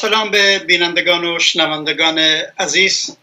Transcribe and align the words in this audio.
سلام 0.00 0.30
به 0.30 0.58
بینندگان 0.58 1.24
و 1.24 1.38
شنوندگان 1.38 2.18
عزیز. 2.58 3.16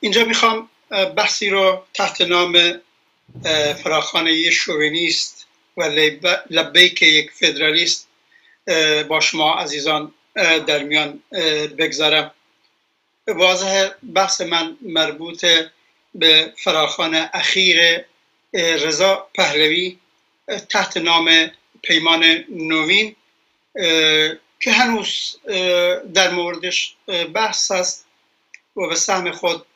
اینجا 0.00 0.24
می‌خوام 0.24 0.68
بحثی 1.16 1.50
رو 1.50 1.84
تحت 1.94 2.20
نام 2.20 2.80
فراخانه 3.82 4.50
شوونیست 4.50 5.46
و 5.76 5.82
لبیک 6.50 7.02
یک 7.02 7.30
فدرالیست 7.30 8.08
با 9.08 9.20
شما 9.20 9.54
عزیزان 9.54 10.14
در 10.66 10.82
میان 10.82 11.22
بگذارم. 11.78 12.30
واضح 13.28 13.88
بحث 14.14 14.40
من 14.40 14.76
مربوط 14.82 15.46
به 16.14 16.52
فراخان 16.56 17.28
اخیر 17.32 18.04
رضا 18.54 19.28
پهلوی 19.34 19.98
تحت 20.68 20.96
نام 20.96 21.50
پیمان 21.82 22.44
نوین. 22.48 23.16
که 24.60 24.72
هنوز 24.72 25.36
در 26.14 26.30
موردش 26.30 26.96
بحث 27.34 27.70
است 27.70 28.06
و 28.76 28.86
به 28.88 28.94
سهم 28.94 29.30
خود 29.30 29.66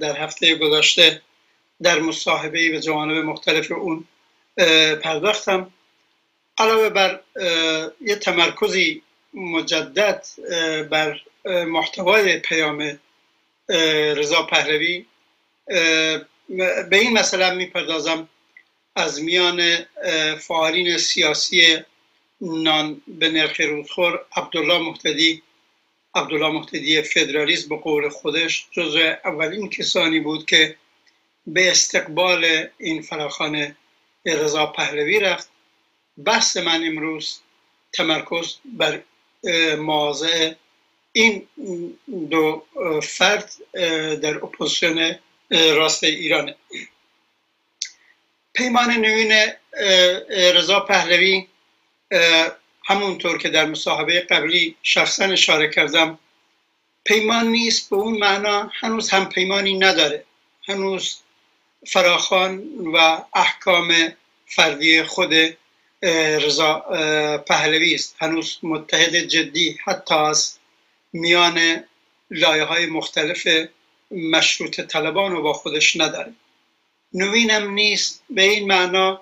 در 0.00 0.16
هفته 0.16 0.54
گذشته 0.54 1.22
در 1.82 1.98
مصاحبه 1.98 2.70
به 2.70 2.80
جوانب 2.80 3.24
مختلف 3.24 3.72
اون 3.72 4.04
پرداختم. 5.02 5.70
علاوه 6.58 6.88
بر 6.88 7.20
یه 8.00 8.16
تمرکزی 8.16 9.02
مجدد 9.34 10.26
بر 10.90 11.20
محتوای 11.44 12.38
پیام 12.38 12.98
رضا 14.16 14.42
پهلوی 14.42 15.06
به 16.88 16.96
این 16.96 17.18
مسئله 17.18 17.50
می‌پردازم. 17.50 18.28
از 18.96 19.22
میان 19.22 19.86
فعالین 20.38 20.98
سیاسی 20.98 21.78
نان 22.40 23.02
به 23.08 23.28
نرخ 23.28 23.60
رودخور 23.60 24.24
عبدالله 24.36 24.78
محتدی 24.78 25.42
عبدالله 26.14 26.48
محتدی 26.50 27.02
فدرالیست 27.02 27.68
به 27.68 27.76
قول 27.76 28.08
خودش 28.08 28.66
جزو 28.70 28.98
اولین 29.24 29.70
کسانی 29.70 30.20
بود 30.20 30.46
که 30.46 30.76
به 31.46 31.70
استقبال 31.70 32.68
این 32.78 33.02
فراخانه 33.02 33.76
رضا 34.26 34.66
پهلوی 34.66 35.20
رفت. 35.20 35.48
بحث 36.24 36.56
من 36.56 36.84
امروز 36.86 37.40
تمرکز 37.92 38.54
بر 38.64 39.02
مواضع 39.76 40.52
این 41.12 41.48
دو 42.30 42.64
فرد 43.02 43.52
در 44.22 44.36
اپوزیسیون 44.36 45.16
راست 45.50 46.04
ایرانه. 46.04 46.54
پیمان 48.52 48.90
نوین 48.90 49.52
رضا 50.54 50.80
پهلوی 50.80 51.46
همونطور 52.84 53.38
که 53.38 53.48
در 53.48 53.66
مصاحبه 53.66 54.20
قبلی 54.20 54.76
شخصا 54.82 55.24
اشاره 55.24 55.68
کردم 55.68 56.18
پیمان 57.04 57.46
نیست 57.46 57.90
به 57.90 57.96
اون 57.96 58.18
معنا 58.18 58.70
هنوز 58.80 59.10
هم 59.10 59.28
پیمانی 59.28 59.78
نداره. 59.78 60.24
هنوز 60.68 61.18
فراخان 61.86 62.62
و 62.94 63.22
احکام 63.34 64.12
فردی 64.46 65.02
خود 65.02 65.34
رضا 66.42 66.78
پهلوی 67.46 67.94
است. 67.94 68.16
هنوز 68.20 68.58
متحد 68.62 69.16
جدی 69.16 69.78
حتی 69.84 70.14
از 70.14 70.58
میان 71.12 71.84
لایه 72.30 72.64
های 72.64 72.86
مختلف 72.86 73.48
مشروط 74.10 74.80
طلبان 74.80 75.32
رو 75.32 75.42
با 75.42 75.52
خودش 75.52 75.96
نداره. 75.96 76.32
نوینم 77.12 77.70
نیست 77.70 78.22
به 78.30 78.42
این 78.42 78.68
معنا 78.68 79.20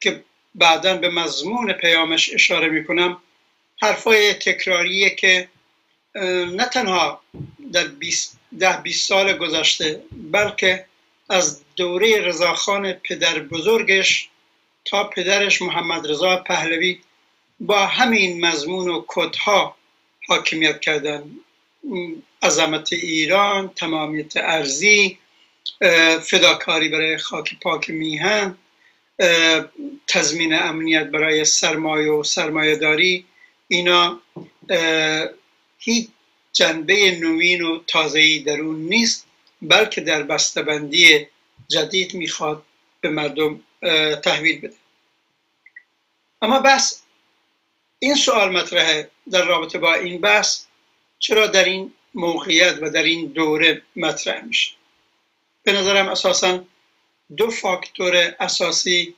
که 0.00 0.24
بعدا 0.54 0.96
به 0.96 1.10
مضمون 1.10 1.72
پیامش 1.72 2.34
اشاره 2.34 2.68
می‌کنم. 2.68 3.22
حرفای 3.82 4.34
تکراریه 4.34 5.10
که 5.10 5.48
نه 6.56 6.64
تنها 6.64 7.20
در 7.72 7.84
ده 8.58 8.76
20 8.82 9.08
سال 9.08 9.38
گذشته 9.38 10.02
بلکه 10.12 10.84
از 11.28 11.60
دوره 11.76 12.20
رضاخان 12.20 12.92
پدر 12.92 13.38
بزرگش 13.38 14.28
تا 14.84 15.04
پدرش 15.04 15.62
محمد 15.62 16.10
رضا 16.10 16.36
پهلوی 16.36 17.00
با 17.60 17.86
همین 17.86 18.46
مضمون 18.46 18.88
و 18.88 19.04
کدها 19.06 19.76
حاکمیت 20.28 20.80
کردن. 20.80 21.22
عظمت 22.42 22.92
ایران 22.92 23.68
تمامیت 23.76 24.36
ارزی 24.36 25.18
فداکاری 26.22 26.88
برای 26.88 27.18
خاک 27.18 27.54
پاک 27.60 27.90
میهن 27.90 28.58
تضمین 30.06 30.54
امنیت 30.54 31.06
برای 31.06 31.44
سرمایه 31.44 32.12
و 32.12 32.22
سرمایه 32.22 32.76
داری 32.76 33.26
اینا 33.68 34.20
هیچ 35.78 36.08
جنبه 36.52 37.18
نوین 37.20 37.62
و 37.62 37.80
تازه‌ای 37.86 38.38
در 38.38 38.60
اون 38.60 38.76
نیست 38.76 39.26
بلکه 39.62 40.00
در 40.00 40.22
بسته‌بندی 40.22 41.26
جدید 41.68 42.14
می‌خواد 42.14 42.62
به 43.00 43.08
مردم 43.08 43.60
تحویل 44.22 44.60
بده. 44.60 44.74
اما 46.42 46.60
بس 46.60 47.02
این 47.98 48.14
سوال 48.14 48.56
مطرحه 48.56 49.10
در 49.30 49.44
رابطه 49.44 49.78
با 49.78 49.94
این 49.94 50.20
بحث 50.20 50.64
چرا 51.18 51.46
در 51.46 51.64
این 51.64 51.92
موقعیت 52.14 52.78
و 52.82 52.90
در 52.90 53.02
این 53.02 53.26
دوره 53.26 53.82
مطرح 53.96 54.44
میشه؟ 54.44 54.72
به 55.62 55.72
نظرم 55.72 56.08
اساسا 56.08 56.64
دو 57.36 57.50
فاکتور 57.50 58.34
اساسی 58.40 59.14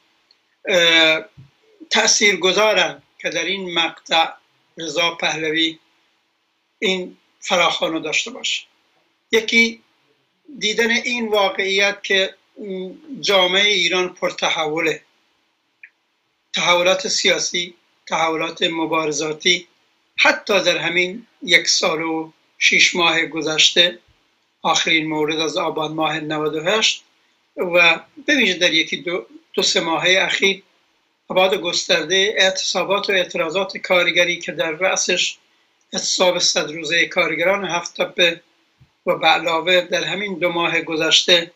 تأثیر 1.90 2.36
گذارن 2.36 3.02
که 3.18 3.30
در 3.30 3.44
این 3.44 3.74
مقطع 3.74 4.28
رضا 4.78 5.14
پهلوی 5.14 5.78
این 6.78 7.16
فراخانو 7.40 8.00
داشته 8.00 8.30
باشه. 8.30 8.62
یکی 9.32 9.82
دیدن 10.58 10.90
این 10.90 11.28
واقعیت 11.28 12.02
که 12.02 12.34
جامعه 13.20 13.66
ایران 13.66 14.08
پرتحوله. 14.08 15.02
تحولات 16.52 17.08
سیاسی 17.08 17.74
تحولات 18.06 18.62
مبارزاتی 18.62 19.68
حتی 20.16 20.64
در 20.64 20.78
همین 20.78 21.26
یک 21.42 21.68
سال 21.68 22.02
و 22.02 22.32
شیش 22.58 22.94
ماه 22.94 23.26
گذشته 23.26 23.98
آخرین 24.62 25.08
مورد 25.08 25.38
از 25.38 25.56
آبان 25.56 25.92
ماه 25.92 26.20
98 26.20 27.04
و 27.56 28.00
ببینید 28.28 28.58
در 28.58 28.72
یکی 28.72 28.96
دو, 28.96 29.26
دو 29.52 29.62
سه 29.62 29.80
ماهه 29.80 30.18
اخیر 30.20 30.62
ابعاد 31.30 31.54
گسترده 31.54 32.34
اعتصابات 32.36 33.10
و 33.10 33.12
اعتراضات 33.12 33.76
کارگری 33.76 34.38
که 34.38 34.52
در 34.52 34.70
رأسش 34.70 35.36
اعتصاب 35.92 36.38
صد 36.38 36.70
روزه 36.70 37.06
کارگران 37.06 37.64
هفت 37.64 38.02
تپه 38.02 38.40
و 39.06 39.14
به 39.14 39.26
علاوه 39.26 39.80
در 39.80 40.04
همین 40.04 40.38
دو 40.38 40.48
ماه 40.48 40.80
گذشته 40.80 41.50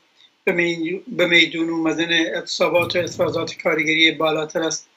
به 0.45 1.27
میدون 1.27 1.71
اومدن 1.71 2.13
اعتصابات 2.13 2.97
و 2.97 2.99
اعتراضات 2.99 3.55
کارگری 3.63 4.11
بالاتر 4.11 4.63
است 4.63 4.89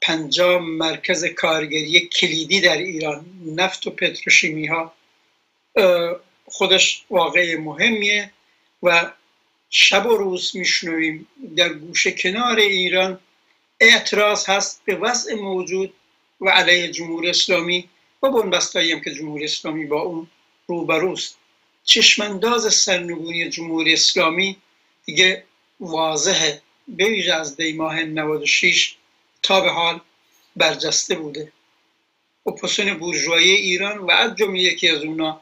پنجاه 0.00 0.58
مرکز 0.62 1.24
کارگری 1.24 2.00
کلیدی 2.00 2.60
در 2.60 2.76
ایران 2.76 3.24
نفت 3.46 3.86
و 3.86 3.90
پتروشیمی 3.90 4.66
ها 4.66 4.92
خودش 6.46 7.04
واقع 7.10 7.56
مهمیه 7.56 8.30
و 8.82 9.12
شب 9.70 10.06
و 10.06 10.16
روز 10.16 10.56
میشنویم 10.56 11.26
در 11.56 11.68
گوشه 11.68 12.12
کنار 12.12 12.58
ایران. 12.58 13.20
اعتراض 13.80 14.48
هست 14.48 14.82
به 14.84 14.94
وضع 14.94 15.34
موجود 15.34 15.92
و 16.40 16.48
علیه 16.48 16.90
جمهوری 16.90 17.30
اسلامی 17.30 17.88
و 18.22 18.30
بنبستایی 18.30 18.92
هم 18.92 19.00
که 19.00 19.14
جمهوری 19.14 19.44
اسلامی 19.44 19.84
با 19.84 20.00
اون 20.00 20.26
روبروست. 20.66 21.36
چشمانداز 21.84 22.74
سرنگونی 22.74 23.48
جمهوری 23.48 23.92
اسلامی 23.92 24.56
دیگه 25.04 25.44
واضحه. 25.80 26.62
به 26.88 27.34
از 27.34 27.56
دی 27.56 27.72
ماه 27.72 28.02
96 28.02 28.94
تا 29.42 29.60
به 29.60 29.70
حال 29.70 30.00
برجسته 30.56 31.14
بوده. 31.14 31.52
اپوسیون 32.46 32.98
بورژوایی 32.98 33.50
ایران 33.50 33.98
و 33.98 34.10
از 34.10 34.36
جمله 34.36 34.60
یکی 34.60 34.88
از 34.88 35.02
اونا 35.02 35.40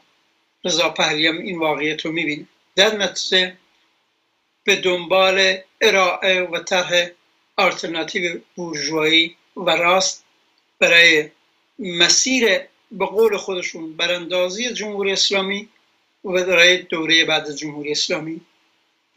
رضا 0.65 0.89
پهلی 0.89 1.27
هم 1.27 1.37
این 1.37 1.59
واقعیت 1.59 2.05
رو 2.05 2.11
می‌بینه. 2.11 2.45
در 2.75 2.97
نتیجه 2.97 3.57
به 4.63 4.75
دنبال 4.75 5.57
ارائه 5.81 6.41
و 6.41 6.59
طرح 6.59 7.09
آلترناتیو 7.57 8.39
بورژوایی 8.55 9.35
و 9.57 9.69
راست 9.69 10.25
برای 10.79 11.29
مسیر 11.79 12.59
به 12.91 13.05
قول 13.05 13.37
خودشون 13.37 13.97
براندازی 13.97 14.73
جمهوری 14.73 15.11
اسلامی 15.11 15.69
و 16.25 16.31
برای 16.31 16.77
دوره 16.77 17.25
بعد 17.25 17.55
جمهوری 17.55 17.91
اسلامی 17.91 18.41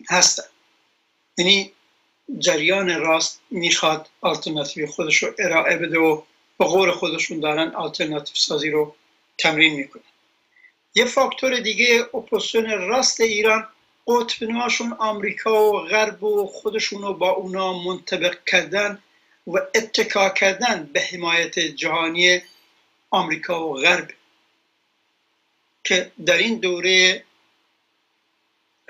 هستن. 0.09 0.43
یعنی 1.39 1.73
جریان 2.39 3.01
راست 3.01 3.41
می‌خواد 3.51 4.09
آلترناتیو 4.21 4.87
خودش 4.87 5.23
رو 5.23 5.33
ارائه 5.39 5.77
بده 5.77 5.99
و 5.99 6.23
به 6.59 6.65
قول 6.65 6.91
خودشون 6.91 7.41
دارن 7.41 7.69
آلترناتیو 7.69 8.35
سازی 8.35 8.71
رو 8.71 8.95
تمرین 9.39 9.75
می‌کنن 9.75 10.03
یه 10.95 11.05
فاکتور 11.05 11.61
دیگه 11.61 12.05
اپوزیسیون 12.15 12.71
راست 12.71 13.21
ایران 13.21 13.69
قطب 14.07 14.47
آمریکا 14.99 15.71
و 15.71 15.81
غرب 15.81 16.23
و 16.23 16.47
خودشون 16.47 17.03
رو 17.03 17.15
با 17.15 17.31
اونا 17.31 17.73
منطبق 17.73 18.45
کردن 18.45 19.03
و 19.47 19.59
اتکا 19.75 20.29
کردن 20.29 20.91
به 20.93 21.01
حمایت 21.01 21.59
جهانی 21.59 22.43
آمریکا 23.11 23.69
و 23.69 23.75
غرب. 23.75 24.11
که 25.85 26.13
در 26.27 26.37
این 26.37 26.59
دوره 26.59 27.25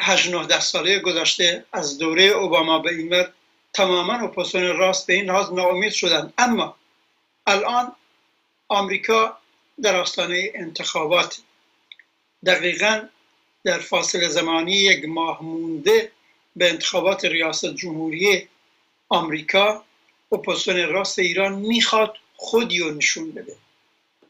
8 0.01 0.59
ساله 0.59 0.99
گذشته 0.99 1.65
از 1.73 1.99
دوره 1.99 2.23
اوباما 2.23 2.79
به 2.79 2.91
این 2.95 3.25
تماما 3.73 4.13
اپوزیسیون 4.13 4.77
راست 4.77 5.07
به 5.07 5.15
این 5.15 5.25
لحاظ 5.25 5.53
ناامید 5.53 5.93
شدن. 5.93 6.33
اما 6.39 6.77
الان 7.47 7.97
آمریکا 8.69 9.39
در 9.83 9.97
آستانه 9.97 10.53
انتخابات. 10.55 11.41
دقیقا 12.47 13.09
در 13.65 13.79
فاصله 13.79 14.29
زمانی 14.29 14.73
یک 14.73 15.05
ماه 15.05 15.43
مونده 15.43 16.13
به 16.57 16.71
انتخابات 16.71 17.25
ریاست 17.25 17.75
جمهوری 17.75 18.49
آمریکا 19.09 19.85
اپوزیسیون 20.33 20.89
راست 20.89 21.19
ایران 21.19 21.55
می‌خواد 21.55 22.17
خودی 22.37 22.79
رو 22.79 22.91
نشون 22.95 23.31
بده. 23.31 23.57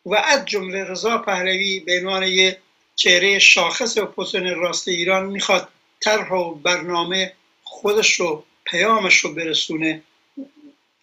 و 0.07 0.15
از 0.15 0.45
جمله 0.45 0.85
رضا 0.85 1.19
پهلوی 1.19 1.81
به 1.81 1.99
عنوان 1.99 2.23
یک 2.23 2.57
چهره 2.97 3.39
شاخص 3.39 3.99
اپوزیسیون 3.99 4.55
راست 4.55 4.89
ایران 4.89 5.27
می‌خواد 5.27 5.69
طرح 6.01 6.33
و 6.33 6.55
برنامه 6.55 7.33
خودش 7.65 8.21
رو 8.21 8.45
پیامش 8.65 9.17
رو 9.17 9.35
برسونه 9.35 10.03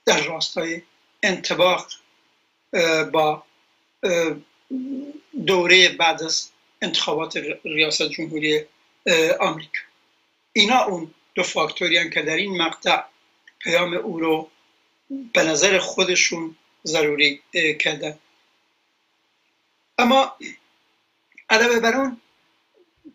در 0.05 0.23
راستای 0.23 0.81
انطباق 1.23 1.87
با 3.11 3.43
دوره 5.45 5.89
بعد 5.89 6.23
از 6.23 6.49
انتخابات 6.81 7.37
ریاست 7.65 8.09
جمهوری 8.09 8.65
آمریکا. 9.39 9.79
اینا 10.53 10.83
اون 10.83 11.13
دو 11.35 11.43
فاکتوری 11.43 12.09
که 12.09 12.21
در 12.21 12.35
این 12.35 12.61
مقطع 12.61 13.01
پیام 13.59 13.93
او 13.93 14.19
رو 14.19 14.49
به 15.33 15.43
نظر 15.43 15.79
خودشون 15.79 16.55
ضروری 16.85 17.41
کردن. 17.79 18.19
اما 19.97 20.37
علاوه 21.49 21.79
بر 21.79 21.95
اون 21.95 22.21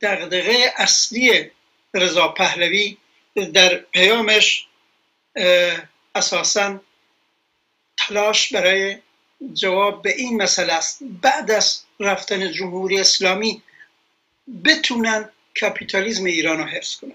دقدقه 0.00 0.72
اصلی 0.76 1.50
رضا 1.94 2.28
پهلوی 2.28 2.96
در 3.52 3.74
پیامش 3.76 4.66
اساسا 6.14 6.80
تلاش 7.96 8.52
برای 8.52 8.98
جواب 9.52 10.02
به 10.02 10.16
این 10.16 10.42
مسئله 10.42 10.72
است. 10.72 10.98
بعد 11.22 11.50
از 11.50 11.80
رفتن 12.00 12.52
جمهوری 12.52 13.00
اسلامی 13.00 13.62
بتونن 14.64 15.30
کپیتالیزم 15.60 16.24
ایران 16.24 16.58
رو 16.58 16.64
حفظ 16.64 16.96
کنن. 16.96 17.12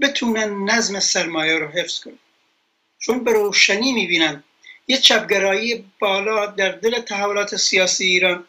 بتونن 0.00 0.70
نظم 0.70 1.00
سرمایه 1.00 1.58
رو 1.58 1.68
حفظ 1.68 2.00
کنن. 2.00 2.18
چون 2.98 3.24
به 3.24 3.32
روشنی 3.32 3.92
می‌بینن. 3.92 4.44
یه 4.88 4.96
چپگرایی 4.96 5.84
بالا 5.98 6.46
در 6.46 6.72
دل 6.72 7.00
تحولات 7.00 7.56
سیاسی 7.56 8.04
ایران 8.04 8.44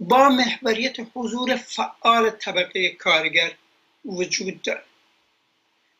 با 0.00 0.28
محوریت 0.28 0.96
حضور 1.14 1.56
فعال 1.56 2.30
طبقه 2.30 2.88
کارگر 2.88 3.52
وجود 4.04 4.62
داره. 4.62 4.82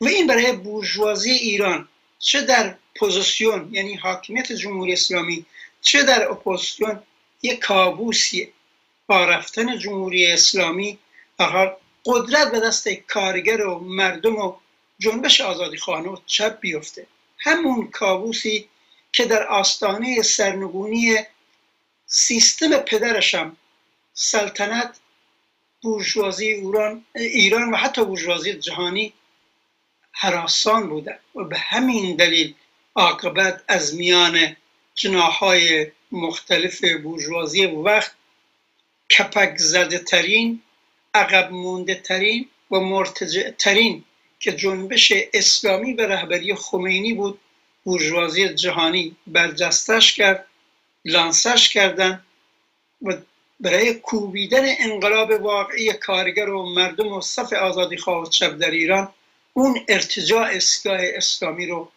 و 0.01 0.07
این 0.07 0.27
برای 0.27 0.53
بورژوازی 0.53 1.31
ایران 1.31 1.89
چه 2.19 2.41
در 2.41 2.75
پوزیسیون 2.97 3.69
یعنی 3.73 3.95
حاکمیت 3.95 4.53
جمهوری 4.53 4.93
اسلامی 4.93 5.47
چه 5.85 6.03
در 6.03 6.31
اپوزیسیون 6.31 7.03
یک 7.43 7.59
کابوسیه 7.59 8.53
با 9.07 9.25
رفتن 9.25 9.79
جمهوری 9.79 10.27
اسلامی 10.27 10.99
حال 11.39 11.77
قدرت 12.05 12.53
به 12.53 12.61
دست 12.61 12.89
کارگر 12.89 13.67
و 13.67 13.79
مردم 13.79 14.37
و 14.37 14.57
جنبش 14.99 15.41
آزادی 15.41 15.77
خواهانه 15.77 16.09
و 16.09 16.17
چپ 16.27 16.61
بیفته. 16.61 17.07
همون 17.39 17.91
کابوسی 17.91 18.69
که 19.13 19.25
در 19.25 19.47
آستانه 19.47 20.23
سرنگونی 20.23 21.19
سیستم 22.07 22.77
پدرشم 22.77 23.57
سلطنت 24.15 25.01
بورژوازی 25.83 26.63
ایران 27.15 27.71
و 27.71 27.77
حتی 27.77 28.05
بورژوازی 28.05 28.55
جهانی 28.55 29.13
حراسان 30.13 30.89
بودن 30.89 31.19
و 31.35 31.45
به 31.45 31.59
همین 31.59 32.17
دلیل 32.17 32.55
عاقبت 32.95 33.65
از 33.69 33.95
میان 33.95 34.57
جناهای 34.95 35.87
مختلف 36.13 36.85
بورژوازی 37.03 37.67
وقت 37.67 38.13
کپک 39.19 39.57
زده 39.57 39.99
ترین 39.99 40.63
عقب 41.15 41.53
مونده 41.53 41.95
ترین 41.95 42.49
و 42.71 42.81
مرتجع 42.81 43.51
ترین 43.51 44.05
که 44.41 44.53
جنبش 44.53 45.13
اسلامی 45.35 45.95
به 45.95 46.07
رهبری 46.07 46.55
خمینی 46.55 47.13
بود 47.15 47.39
بورژوازی 47.85 48.49
جهانی 48.49 49.17
برجستش 49.27 50.13
کرد 50.13 50.47
لانسش 51.05 51.69
کردن 51.69 52.25
و 53.03 53.17
برای 53.61 53.95
کوبیدن 53.95 54.65
انقلاب 54.79 55.31
واقعی 55.31 55.93
کارگر 55.93 56.49
و 56.49 56.75
مردم 56.75 57.09
و 57.09 57.21
صف 57.21 57.53
آزادی 57.53 57.97
خواه 57.97 58.31
شب 58.31 58.59
در 58.59 58.71
ایران 58.71 59.09
اون 59.53 59.81
ارتجاع 59.89 60.47
اصلاح 60.47 61.01
اسلامی 61.03 61.67
رو 61.67 61.91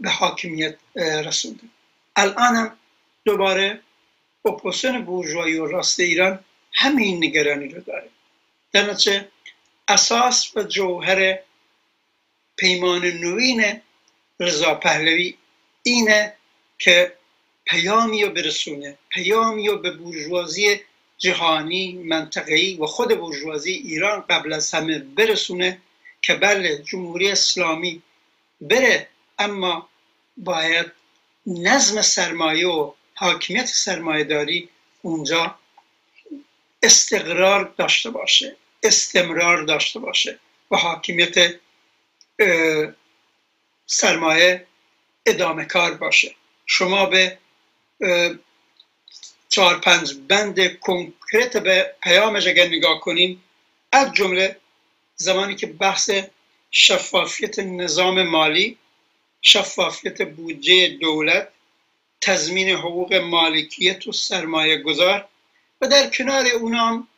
به 0.00 0.10
حاکمیت 0.10 0.76
رسونده 0.96 1.62
الان 2.16 2.56
هم 2.56 2.76
دوباره 3.24 3.80
اپوزیسیون 4.44 5.04
بورژوایی 5.04 5.58
و 5.58 5.66
راست 5.66 6.00
ایران 6.00 6.44
همین 6.72 7.24
نگرانی 7.24 7.68
رو 7.68 7.80
داره. 7.80 8.08
در 8.72 8.96
اساس 9.88 10.56
و 10.56 10.62
جوهر 10.62 11.38
پیمان 12.56 13.04
نوین 13.04 13.80
رضا 14.40 14.74
پهلوی 14.74 15.34
اینه 15.82 16.34
که 16.78 17.12
پیامی 17.64 18.24
رو 18.24 18.30
برسونه 18.30 18.98
پیامی 19.08 19.68
رو 19.68 19.78
به 19.78 19.90
بورژوازی 19.90 20.80
جهانی 21.18 21.92
منطقه‌ای 21.92 22.76
و 22.76 22.86
خود 22.86 23.18
بورژوازی 23.18 23.72
ایران 23.72 24.24
قبل 24.30 24.52
از 24.52 24.74
همه 24.74 24.98
برسونه 24.98 25.80
که 26.22 26.34
بله 26.34 26.82
جمهوری 26.82 27.30
اسلامی 27.30 28.02
بره 28.60 29.08
اما 29.40 29.88
باید 30.36 30.92
نظم 31.46 32.02
سرمایه 32.02 32.68
و 32.68 32.92
حاکمیت 33.14 33.66
سرمایه 33.66 34.24
داری 34.24 34.68
اونجا 35.02 35.58
استقرار 36.82 37.74
داشته 37.78 38.10
باشه 38.10 38.56
استمرار 38.82 39.62
داشته 39.62 39.98
باشه 39.98 40.38
و 40.70 40.76
حاکمیت 40.76 41.60
سرمایه 43.86 44.66
ادامه 45.26 45.64
کار 45.64 45.94
باشه. 45.94 46.34
شما 46.66 47.06
به 47.06 47.38
چهار 49.48 49.80
پنج 49.80 50.14
بند 50.28 50.78
کنکرت 50.78 51.56
به 51.56 51.94
پیامش 52.02 52.46
اگر 52.46 52.66
نگاه 52.66 53.00
کنیم 53.00 53.44
از 53.92 54.12
جمله 54.12 54.56
زمانی 55.16 55.54
که 55.54 55.66
بحث 55.66 56.10
شفافیت 56.70 57.58
نظام 57.58 58.22
مالی 58.22 58.78
شفافیت 59.42 60.22
بودجه 60.22 60.88
دولت 60.88 61.48
تضمین 62.20 62.68
حقوق 62.68 63.14
مالکیت 63.14 64.06
و 64.06 64.12
سرمایه 64.12 64.76
گذار 64.82 65.28
و 65.80 65.88
در 65.88 66.10
کنار 66.10 66.46
اونام 66.46 67.08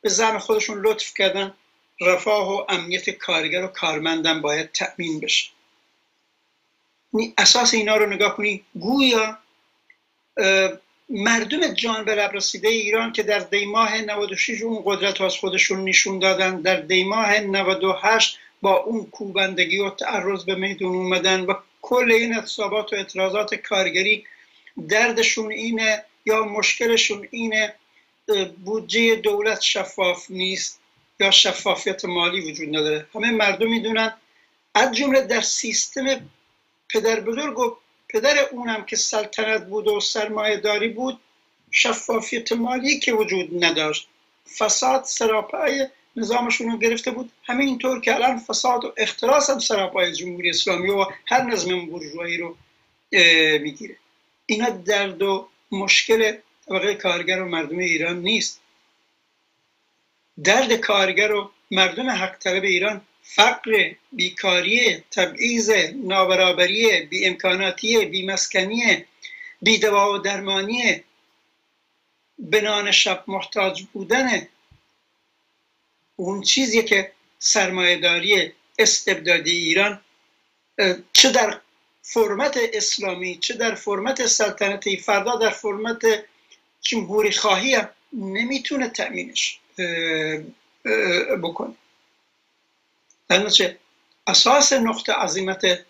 به 0.00 0.08
زن 0.08 0.38
خودشون 0.38 0.80
لطف 0.86 1.14
کردن 1.14 1.54
رفاه 2.00 2.52
و 2.52 2.64
امنیت 2.68 3.10
کارگر 3.10 3.64
و 3.64 3.66
کارمندم 3.66 4.42
باید 4.42 4.72
تأمین 4.72 5.20
بشه. 5.20 5.50
اساس 7.38 7.74
اینا 7.74 7.96
رو 7.96 8.06
نگاه 8.06 8.36
کنی 8.36 8.64
گویا 8.80 9.38
مردم 11.08 11.74
جان 11.74 12.04
به 12.04 12.14
لب 12.14 12.30
رسیده 12.34 12.68
ایران 12.68 13.12
که 13.12 13.22
در 13.22 13.38
دیماه 13.38 14.00
96 14.00 14.62
اون 14.62 14.82
قدرت 14.84 15.20
از 15.20 15.36
خودشون 15.36 15.84
نشون 15.84 16.18
دادن 16.18 16.60
در 16.60 16.80
دیماه 16.80 17.40
98 17.40 18.38
با 18.62 18.76
اون 18.76 19.06
کوبندگی 19.06 19.78
و 19.78 19.90
تعرض 19.90 20.44
به 20.44 20.54
میدون 20.54 20.94
اومدن 20.94 21.40
و 21.40 21.54
کل 21.82 22.12
این 22.12 22.34
اعتصابات 22.34 22.92
و 22.92 22.96
اعتراضات 22.96 23.54
کارگری 23.54 24.24
دردشون 24.88 25.52
اینه 25.52 26.04
یا 26.26 26.44
مشکلشون 26.44 27.28
اینه 27.30 27.74
بودجه 28.64 29.16
دولت 29.16 29.60
شفاف 29.60 30.30
نیست 30.30 30.80
یا 31.20 31.30
شفافیت 31.30 32.04
مالی 32.04 32.50
وجود 32.50 32.68
نداره. 32.68 33.06
همه 33.14 33.30
مردم 33.30 33.68
می‌دونن. 33.68 34.14
از 34.74 34.96
جمله 34.96 35.20
در 35.20 35.40
سیستم 35.40 36.30
پدر 36.90 37.20
بزرگ 37.20 37.58
و 37.58 37.76
پدر 38.08 38.48
اونم 38.52 38.84
که 38.84 38.96
سلطنت 38.96 39.66
بود 39.66 39.88
و 39.88 40.00
سرمایه 40.00 40.56
داری 40.56 40.88
بود 40.88 41.20
شفافیت 41.70 42.52
مالی 42.52 42.98
که 42.98 43.12
وجود 43.12 43.64
نداشت. 43.64 44.08
فساد 44.58 45.04
سراپای 45.04 45.88
نظامشون 46.16 46.70
رو 46.70 46.78
گرفته 46.78 47.10
بود. 47.10 47.32
همه 47.44 47.64
اینطور 47.64 48.00
که 48.00 48.14
الان 48.14 48.38
فساد 48.38 48.84
و 48.84 48.92
اختراس 48.96 49.50
هم 49.50 49.58
سراپای 49.58 50.12
جمهوری 50.12 50.50
اسلامی 50.50 50.90
و 50.90 51.06
هر 51.26 51.42
نظم 51.42 51.86
برجوهایی 51.86 52.36
رو 52.36 52.56
می‌گیره. 53.62 53.96
اینا 54.46 54.70
درد 54.70 55.22
و 55.22 55.48
مشکل 55.72 56.32
طبقه 56.68 56.94
کارگر 56.94 57.42
و 57.42 57.48
مردم 57.48 57.78
ایران 57.78 58.22
نیست. 58.22 58.60
درد 60.44 60.72
کارگر 60.72 61.32
و 61.32 61.50
مردم 61.70 62.10
حق 62.10 62.38
طلب 62.38 62.62
ایران 62.62 63.00
فقر 63.22 63.92
بیکاری 64.12 64.96
تبعیض 65.10 65.70
نابرابری 65.94 67.00
بی 67.00 67.26
امکاناتی 67.26 68.06
بی 68.06 68.26
مسکنی 68.26 69.04
بی 69.62 69.78
دوا 69.78 70.12
و 70.12 70.18
درمانی 70.18 71.00
بنان 72.38 72.90
شب 72.90 73.24
محتاج 73.26 73.82
بودن 73.92 74.48
اون 76.22 76.40
چیزی 76.42 76.82
که 76.82 77.12
سرمایهداری 77.38 78.52
استبدادی 78.78 79.50
ایران 79.50 80.00
چه 81.12 81.30
در 81.30 81.60
فرمت 82.02 82.58
اسلامی 82.72 83.38
چه 83.38 83.54
در 83.54 83.74
فرمت 83.74 84.26
سلطنتی 84.26 84.96
فردا 84.96 85.36
در 85.36 85.50
فرمت 85.50 86.02
جمهوری 86.80 87.32
خواهی 87.32 87.74
هم 87.74 87.88
نمی‌تونه 88.12 88.88
تأمینش 88.88 89.58
بکنه. 91.42 91.74
در 93.28 93.76
اساس 94.26 94.72
نقطه 94.72 95.12
عظیمت 95.12 95.84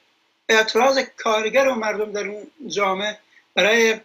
اعتراض 0.49 0.99
کارگر 1.17 1.69
و 1.69 1.75
مردم 1.75 2.13
در 2.13 2.27
اون 2.29 2.47
جامعه 2.67 3.19
برای 3.55 4.01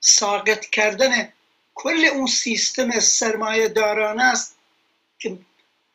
ساقط 0.00 0.66
کردن 0.66 1.32
کل 1.74 2.04
اون 2.12 2.26
سیستم 2.26 3.00
سرمایه 3.00 3.68
دارانه 3.68 4.24
است 4.24 4.59
که 5.20 5.38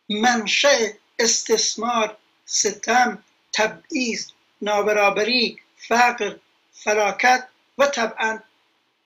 منشأ 0.09 0.87
استثمار 1.19 2.17
ستم 2.45 3.23
تبعیض 3.53 4.27
نابرابری 4.61 5.59
فقر 5.77 6.35
فلاکت 6.73 7.47
و 7.77 7.87
طبعا 7.87 8.39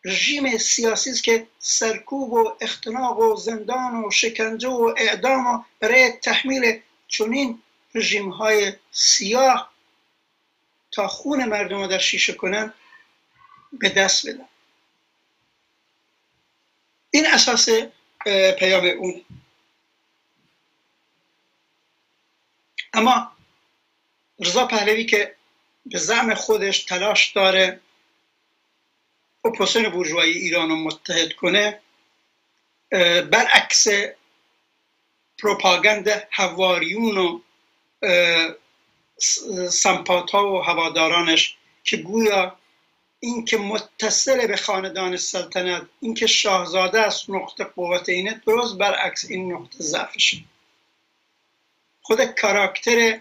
رژیم 0.06 0.58
سیاسی 0.58 1.10
است 1.10 1.24
که 1.24 1.48
سرکوب 1.60 2.34
و 2.34 2.54
اختناق 2.62 3.20
و 3.20 3.36
زندان 3.36 4.04
و 4.04 4.12
شکنجه 4.12 4.70
و 4.70 4.94
اعدام 4.98 5.48
و 5.48 5.64
برای 5.80 6.12
تحمیل 6.12 6.80
چنین 7.08 7.62
رژیم 7.96 8.30
های 8.30 8.74
سیاه 8.92 9.74
تا 10.92 11.08
خون 11.08 11.46
مردم 11.46 11.78
رو 11.78 11.88
در 11.88 11.98
شیشه 11.98 12.34
کنن 12.34 12.74
به 13.74 13.90
دست 13.90 14.30
بدن. 14.30 14.46
این 17.12 17.28
اساس 17.28 17.70
پیام 18.60 18.86
اون. 18.86 19.22
اما 22.94 23.32
رضا 24.40 24.68
پهلوی 24.68 25.06
که 25.06 25.36
به 25.86 25.98
زعم 25.98 26.34
خودش 26.34 26.84
تلاش 26.84 27.32
داره 27.32 27.80
اپوزیسیون 29.46 29.90
بورژوایی 29.90 30.38
ایران 30.38 30.70
رو 30.70 30.76
متحد 30.76 31.34
کنه 31.34 31.80
برعکس 33.32 33.88
پروپاگند 35.38 36.28
حواریون 36.32 37.18
و 37.18 37.40
سمپاتا 39.70 40.54
و 40.54 40.62
هوادارانش 40.62 41.58
که 41.84 41.98
گویا 41.98 42.56
اینکه 43.20 43.58
متصل 43.58 44.48
به 44.48 44.58
خاندان 44.58 45.18
سلطنت 45.18 45.88
اینکه 46.02 46.28
شاهزاده 46.28 47.00
است 47.00 47.30
نقطه 47.30 47.64
قوت 47.64 48.10
اینه 48.10 48.42
درست 48.48 48.78
برعکس 48.78 49.26
این 49.30 49.54
نقطه 49.54 49.84
ضعفشه. 49.84 50.38
خود 52.10 52.26
کاراکتر 52.26 53.20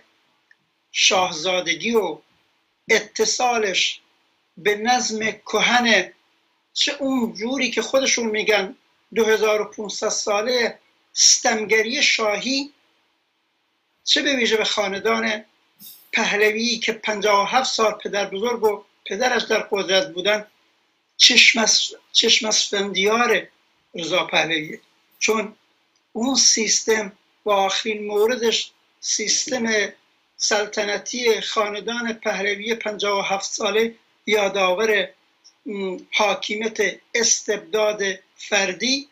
شاهزادگی 0.92 1.94
و 1.94 2.18
اتصالش 2.90 4.00
به 4.56 4.74
نظم 4.74 5.30
کهن 5.30 6.12
چه 6.72 6.96
اون 6.98 7.34
جوری 7.34 7.70
که 7.70 7.82
خودشون 7.82 8.26
میگن 8.26 8.76
2500 9.14 10.08
ساله 10.08 10.78
ستمگری 11.12 12.02
شاهی 12.02 12.72
چه 14.04 14.22
به 14.22 14.36
ویژه 14.36 14.56
به 14.56 14.64
خاندان 14.64 15.44
پهلوی 16.12 16.78
که 16.78 16.92
57 16.92 17.72
سال 17.72 17.92
پدر 17.92 18.30
بزرگ 18.30 18.64
و 18.64 18.84
پدرش 19.06 19.42
در 19.42 19.68
قدرت 19.70 20.12
بودن 20.12 20.46
چشم 21.16 22.48
از 22.48 22.64
فندیار 22.64 23.48
رضا 23.94 24.24
پهلوی. 24.24 24.78
چون 25.18 25.56
اون 26.12 26.34
سیستم 26.34 27.12
با 27.44 27.56
آخرین 27.56 28.06
موردش 28.06 28.72
سیستم 29.00 29.92
سلطنتی 30.36 31.40
خاندان 31.40 32.12
پهلوی 32.12 32.74
57 32.74 33.44
ساله 33.44 33.94
یادآور 34.26 35.08
حاکمیت 36.12 36.78
استبداد 37.14 38.02
فردی 38.36 39.08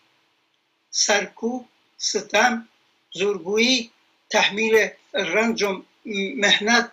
سرکوب 0.91 1.69
ستم 1.99 2.69
زورگویی 3.13 3.91
تحمیل 4.31 4.89
رنج 5.15 5.63
و 5.63 5.83
مهنت 6.37 6.91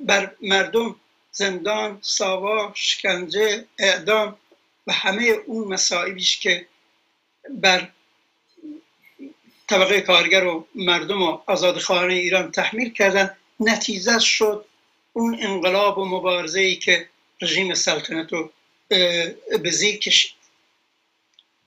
بر 0.00 0.34
مردم 0.40 0.96
زندان 1.32 1.98
ساوا 2.02 2.72
شکنجه 2.74 3.64
اعدام 3.78 4.36
و 4.86 4.92
همه 4.92 5.24
اون 5.46 5.68
مسائبیش 5.68 6.40
که 6.40 6.66
بر 7.50 7.88
طبقه 9.70 10.00
کارگر 10.00 10.44
و 10.44 10.66
مردم 10.74 11.22
و 11.22 11.38
آزادخواهان 11.46 12.10
ایران 12.10 12.50
تحمیل 12.50 12.92
کردن. 12.92 13.36
نتیجه 13.60 14.18
شد 14.18 14.64
اون 15.12 15.38
انقلاب 15.40 15.98
و 15.98 16.04
مبارزه 16.04 16.60
ای 16.60 16.76
که 16.76 17.08
رژیم 17.42 17.74
سلطنت 17.74 18.32
رو 18.32 18.50
به 19.62 19.70
زیر 19.70 19.98
کشید. 19.98 20.32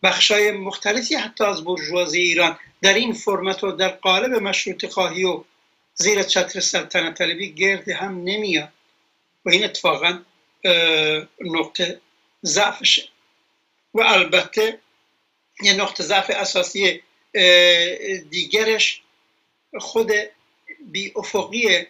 بخشای 0.03 0.51
مختلفی 0.51 1.15
حتی 1.15 1.43
از 1.43 1.63
برجوازی 1.63 2.19
ایران 2.19 2.57
در 2.81 2.93
این 2.93 3.13
فرمت 3.13 3.63
و 3.63 3.72
در 3.72 3.89
قالب 3.89 4.31
مشروط 4.31 4.86
خواهی 4.86 5.24
و 5.24 5.43
زیر 5.93 6.24
چتر 6.24 6.60
سلطنت 6.60 7.17
طلبی 7.17 7.53
گرد 7.53 7.89
هم 7.89 8.24
نمیاد. 8.24 8.69
و 9.45 9.50
این 9.50 9.63
اتفاقا 9.63 10.19
نقطه 11.41 12.01
ضعفشه. 12.45 13.03
و 13.93 14.01
البته 14.01 14.79
یه 15.62 15.74
نقطه 15.74 16.03
ضعف 16.03 16.29
اساسی 16.29 17.01
دیگرش 18.29 19.01
خود 19.79 20.11
بی 20.91 21.11
افقی 21.15 21.87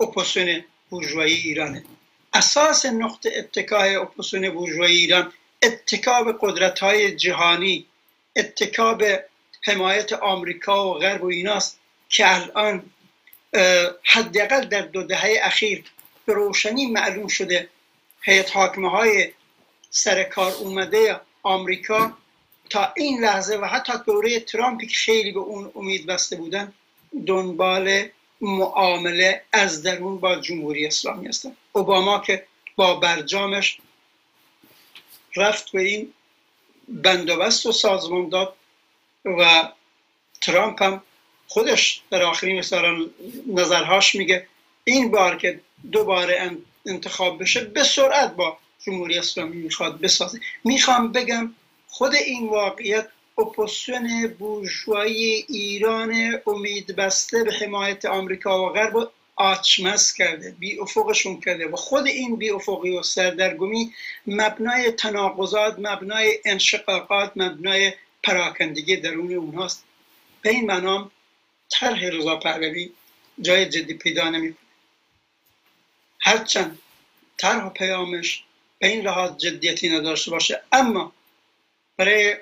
اپوسیون 0.00 0.64
بورژوایی 0.90 1.34
ایرانه. 1.34 1.84
اساس 2.32 2.86
نقطه 2.86 3.32
اتکای 3.36 3.94
اپوسیون 3.94 4.50
بورژوایی 4.50 4.96
ایران 4.98 5.32
اتکاب 5.62 6.38
قدرت 6.40 6.78
های 6.78 7.16
جهانی 7.16 7.86
اتکاب 8.36 9.02
حمایت 9.62 10.12
آمریکا 10.12 10.90
و 10.90 10.98
غرب 10.98 11.24
و 11.24 11.26
ایناست 11.26 11.78
که 12.08 12.34
الان 12.34 12.82
حداقل 14.04 14.64
در 14.64 14.82
دو 14.82 15.02
دهه 15.02 15.38
اخیر 15.42 15.84
به 16.26 16.34
روشنی 16.34 16.86
معلوم 16.86 17.28
شده. 17.28 17.68
هیئت 18.22 18.56
حاکمه 18.56 18.90
های 18.90 19.32
سر 19.90 20.22
کار 20.22 20.52
اومده 20.52 21.20
آمریکا 21.42 22.18
تا 22.70 22.92
این 22.96 23.20
لحظه 23.20 23.56
و 23.56 23.64
حتی 23.64 23.92
دوره 24.06 24.40
ترامپی 24.40 24.86
که 24.86 24.94
خیلی 24.94 25.32
به 25.32 25.40
اون 25.40 25.72
امید 25.76 26.06
بسته 26.06 26.36
بودن 26.36 26.72
دنبال 27.26 28.08
معامله 28.40 29.42
از 29.52 29.82
درون 29.82 30.20
با 30.20 30.36
جمهوری 30.36 30.86
اسلامی 30.86 31.28
هستن. 31.28 31.52
اوباما 31.72 32.18
که 32.18 32.46
با 32.76 32.94
برجامش 32.94 33.78
رفت 35.36 35.72
به 35.72 35.82
این 35.82 36.12
بندوبست 36.88 37.66
و 37.66 37.72
سازمان 37.72 38.28
داد 38.28 38.56
و 39.24 39.68
ترامپ 40.40 40.82
هم 40.82 41.02
خودش 41.48 42.02
در 42.10 42.22
آخرین 42.22 42.64
نظرهاش 43.46 44.14
میگه 44.14 44.46
این 44.84 45.10
بار 45.10 45.36
که 45.36 45.60
دوباره 45.92 46.56
انتخاب 46.86 47.42
بشه 47.42 47.64
به 47.64 47.84
سرعت 47.84 48.36
با 48.36 48.58
جمهوری 48.86 49.18
اسلامی 49.18 49.56
می‌خواد 49.56 50.00
بسازه. 50.00 50.40
می‌خوام 50.64 51.12
بگم 51.12 51.54
خود 51.90 52.14
این 52.14 52.48
واقعیت 52.48 53.08
اپوزیسیون 53.38 54.26
بورژوایی 54.38 55.44
ایران 55.48 56.40
امید 56.46 56.96
بسته 56.96 57.44
به 57.44 57.52
حمایت 57.52 58.04
آمریکا 58.04 58.66
و 58.66 58.72
غرب 58.72 59.10
آچمس 59.36 60.14
کرده 60.14 60.54
بی 60.58 60.80
افقشون 60.80 61.40
کرده 61.40 61.68
و 61.68 61.76
خود 61.76 62.06
این 62.06 62.36
بی 62.36 62.50
افقی 62.50 62.96
و 62.96 63.02
سردرگمی 63.02 63.92
مبنای 64.26 64.92
تناقضات 64.92 65.78
مبنای 65.78 66.38
انشقاقات 66.44 67.32
مبنای 67.36 67.92
پراکندگی 68.22 68.96
درون 68.96 69.34
اونهاست. 69.34 69.84
به 70.42 70.50
این 70.50 70.66
منام 70.66 71.10
طرح 71.70 72.04
رضا 72.04 72.36
پهلوی 72.36 72.92
جای 73.40 73.66
جدی 73.66 73.94
پیدا 73.94 74.30
نمی‌کنه. 74.30 74.66
هرچند 76.20 76.78
طرح 77.38 77.66
و 77.66 77.70
پیامش 77.70 78.44
به 78.78 78.88
این 78.88 79.00
لحاظ 79.00 79.36
جدیتی 79.36 79.88
نداشته 79.88 80.30
باشه 80.30 80.62
اما 80.72 81.12
برای 82.00 82.36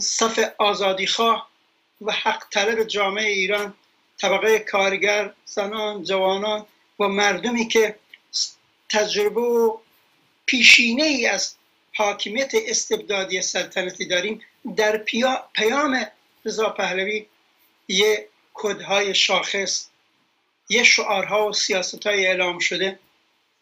صف 0.00 0.38
آزادی 0.58 1.06
خواه 1.06 1.50
و 2.00 2.12
حق 2.12 2.44
طلب 2.50 2.84
جامعه 2.84 3.30
ایران 3.30 3.74
طبقه 4.20 4.58
کارگر 4.58 5.32
زنان 5.44 6.04
جوانان 6.04 6.66
و 7.00 7.08
مردمی 7.08 7.68
که 7.68 7.96
تجربه 8.88 9.40
و 9.40 9.78
پیشینه 10.46 11.02
ای 11.02 11.26
از 11.26 11.54
حاکمیت 11.94 12.50
استبدادی 12.54 13.42
سلطنتی 13.42 14.06
داریم 14.06 14.40
در 14.76 14.96
پیام 15.52 16.06
رضا 16.44 16.70
پهلوی 16.70 17.26
یه 17.88 18.28
کدهای 18.54 19.14
شاخص 19.14 19.88
یه 20.68 20.84
شعارها 20.84 21.48
و 21.48 21.52
سیاست 21.52 22.06
های 22.06 22.26
اعلام 22.26 22.58
شده 22.58 22.98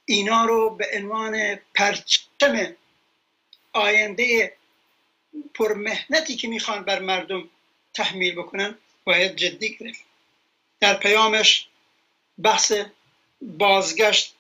اینا 0.05 0.45
رو 0.45 0.71
به 0.71 0.87
عنوان 0.95 1.59
پرچم 1.75 2.77
آینده 3.73 4.53
پرمهنتی 5.55 6.37
که 6.37 6.49
می‌خوان 6.49 6.85
بر 6.85 6.99
مردم 6.99 7.49
تحمیل 7.95 8.35
بکنن 8.35 8.79
باید 9.05 9.37
جدی 9.37 9.77
گرفت 9.77 10.01
در 10.81 10.95
پیامش 10.95 11.67
بحث 12.43 12.73
بازگشت 13.43 14.35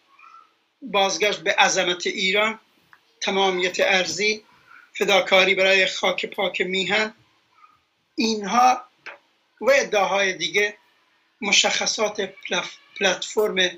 بازگشت 0.82 1.40
به 1.40 1.52
عظمت 1.54 2.06
ایران 2.06 2.60
تمامیت 3.20 3.80
ارزی 3.80 4.44
فداکاری 4.92 5.54
برای 5.54 5.86
خاک 5.86 6.26
پاک 6.26 6.60
میهن 6.60 7.14
اینها 8.14 8.84
و 9.60 9.70
ادعاهای 9.74 10.32
دیگه 10.32 10.76
مشخصات 11.40 12.20
پلتفرم 13.00 13.70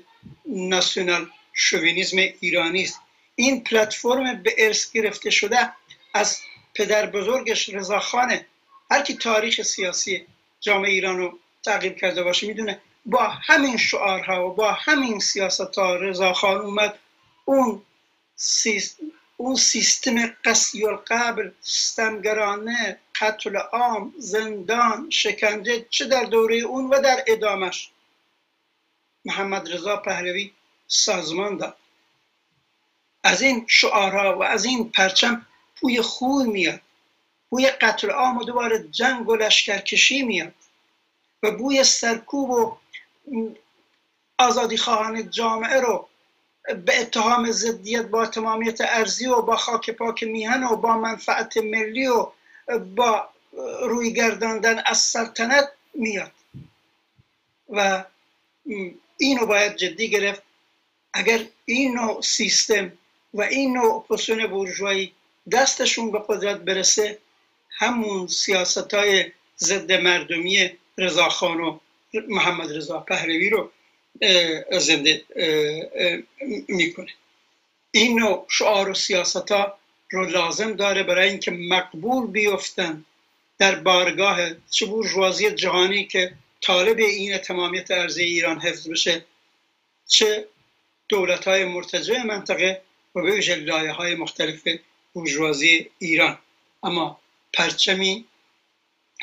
ناسیونال 0.45 1.29
شوینیزم 1.53 2.17
ایرانی 2.17 2.83
است. 2.83 2.99
این 3.35 3.63
پلتفرم 3.63 4.43
به 4.43 4.55
ارث 4.57 4.91
گرفته 4.91 5.29
شده 5.29 5.73
از 6.13 6.39
پدر 6.75 7.05
بزرگش 7.05 7.69
رضاخانه 7.69 8.45
هر 8.91 9.01
کی 9.01 9.13
تاریخ 9.13 9.61
سیاسی 9.61 10.25
جامعه 10.59 10.91
ایران 10.91 11.17
رو 11.17 11.39
تعقیب 11.63 11.97
کرده 11.97 12.23
باشه 12.23 12.47
می‌دونه. 12.47 12.81
با 13.05 13.23
همین 13.23 13.77
شعارها 13.77 14.49
و 14.49 14.53
با 14.53 14.71
همین 14.71 15.19
سیاست 15.19 15.75
ها 15.75 15.95
رضاخان 15.95 16.57
اومد. 16.57 16.99
اون 17.45 17.81
اون 19.37 19.55
سیستم 19.55 20.35
قصی 20.45 20.85
القبر 20.85 21.51
ستمگرانه 21.61 22.99
قتل 23.21 23.55
عام 23.55 24.13
زندان 24.17 25.09
شکنجه 25.09 25.85
چه 25.89 26.05
در 26.05 26.23
دوره 26.23 26.55
اون 26.55 26.89
و 26.89 27.01
در 27.01 27.23
ادامش. 27.27 27.89
محمد 29.25 29.73
رضا 29.73 29.97
پهلوی 29.97 30.51
سازمان 30.87 31.57
داد. 31.57 31.77
از 33.23 33.41
این 33.41 33.65
شعارها 33.67 34.39
و 34.39 34.43
از 34.43 34.65
این 34.65 34.89
پرچم 34.89 35.45
بوی 35.81 36.01
خوی 36.01 36.45
میاد. 36.47 36.81
بوی 37.49 37.67
قتل 37.67 38.09
عام 38.09 38.37
و 38.37 38.43
دوباره 38.43 38.87
جنگ 38.91 39.29
و 39.29 39.35
لشکرکشی 39.35 40.21
میاد. 40.21 40.53
و 41.43 41.51
بوی 41.51 41.83
سرکوب 41.83 42.49
و 42.49 42.77
آزادی 44.37 44.77
خواهان 44.77 45.29
جامعه 45.29 45.79
رو 45.79 46.07
به 46.85 47.01
اتهام 47.01 47.51
ضدیت 47.51 48.05
با 48.05 48.25
تمامیت 48.25 48.81
ارزی 48.81 49.27
و 49.27 49.41
با 49.41 49.55
خاک 49.55 49.89
پاک 49.89 50.23
میهن 50.23 50.63
و 50.63 50.75
با 50.75 50.97
منفعت 50.97 51.57
ملی 51.57 52.07
و 52.07 52.27
با 52.95 53.29
روی 53.81 54.13
گرداندن 54.13 54.81
از 54.85 54.97
سلطنت 54.97 55.71
میاد. 55.93 56.31
و 57.69 58.03
اینو 59.17 59.45
باید 59.45 59.75
جدی 59.75 60.09
گرفت. 60.09 60.43
اگر 61.13 61.45
این 61.65 61.95
نوع 61.95 62.21
سیستم 62.21 62.91
و 63.33 63.41
این 63.41 63.73
نوع 63.73 63.95
اپوزیسیون 63.95 64.47
بورژوایی 64.47 65.13
دستشون 65.51 66.11
به 66.11 66.23
قدرت 66.27 66.57
برسه 66.57 67.17
همون 67.69 68.27
سیاست 68.27 68.93
های 68.93 69.31
ضد 69.59 69.91
مردمی 69.91 70.71
رضاخان 70.97 71.59
و 71.59 71.79
محمد 72.27 72.77
رضا 72.77 72.99
پهلوی 72.99 73.49
رو 73.49 73.71
زنده 74.79 75.23
می‌کنه. 76.67 77.11
این 77.91 78.19
نوع 78.19 78.45
شعار 78.49 78.89
و 78.89 78.93
سیاست 78.93 79.51
ها 79.51 79.77
رو 80.11 80.25
لازم 80.25 80.73
داره 80.73 81.03
برای 81.03 81.29
اینکه 81.29 81.51
مقبول 81.51 82.27
بیفتن 82.27 83.05
در 83.57 83.75
بارگاه 83.75 84.37
چه 84.69 84.85
بورژوازی 84.85 85.51
جهانی 85.51 86.05
که 86.05 86.33
طالب 86.61 86.97
این 86.99 87.37
تمامیت 87.37 87.91
ارزی 87.91 88.23
ایران 88.23 88.59
حفظ 88.59 88.89
بشه 88.89 89.25
چه 90.07 90.47
دولت 91.09 91.47
های 91.47 91.65
مرتجع 91.65 92.23
منطقه 92.23 92.81
و 93.15 93.21
به 93.21 93.55
لایه 93.55 93.91
های 93.91 94.15
مختلف 94.15 94.67
بورژوازی 95.13 95.89
ایران. 95.99 96.39
اما 96.83 97.19
پرچمی 97.53 98.25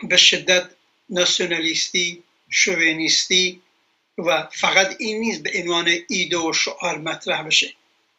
به 0.03 0.16
شدت 0.16 0.70
ناسیونالیستی 1.09 2.22
شوینیستی 2.50 3.62
و 4.18 4.48
فقط 4.53 4.96
این 4.98 5.20
نیست 5.20 5.42
به 5.42 5.50
عنوان 5.55 5.90
ایده 6.09 6.38
و 6.38 6.53
شعار 6.53 6.98
مطرح 6.98 7.42
بشه. 7.42 7.74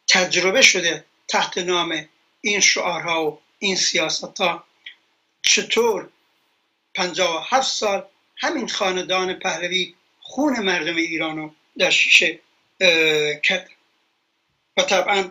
تجربه 0.08 0.62
شده 0.62 1.04
تحت 1.28 1.58
نام 1.58 2.08
این 2.40 2.60
شعارها 2.60 3.30
و 3.30 3.40
این 3.58 3.76
سیاست 3.76 4.40
ها 4.40 4.64
چطور 5.42 6.08
هفت 7.50 7.72
سال 7.72 8.04
همین 8.36 8.68
خاندان 8.68 9.34
پهلوی 9.34 9.94
خون 10.20 10.60
مردم 10.60 10.96
ایران 10.96 11.36
رو 11.36 11.54
در 11.78 11.90
شیشه 11.90 12.40
کرد 13.42 13.70
و 14.76 14.82
طبعا 14.82 15.30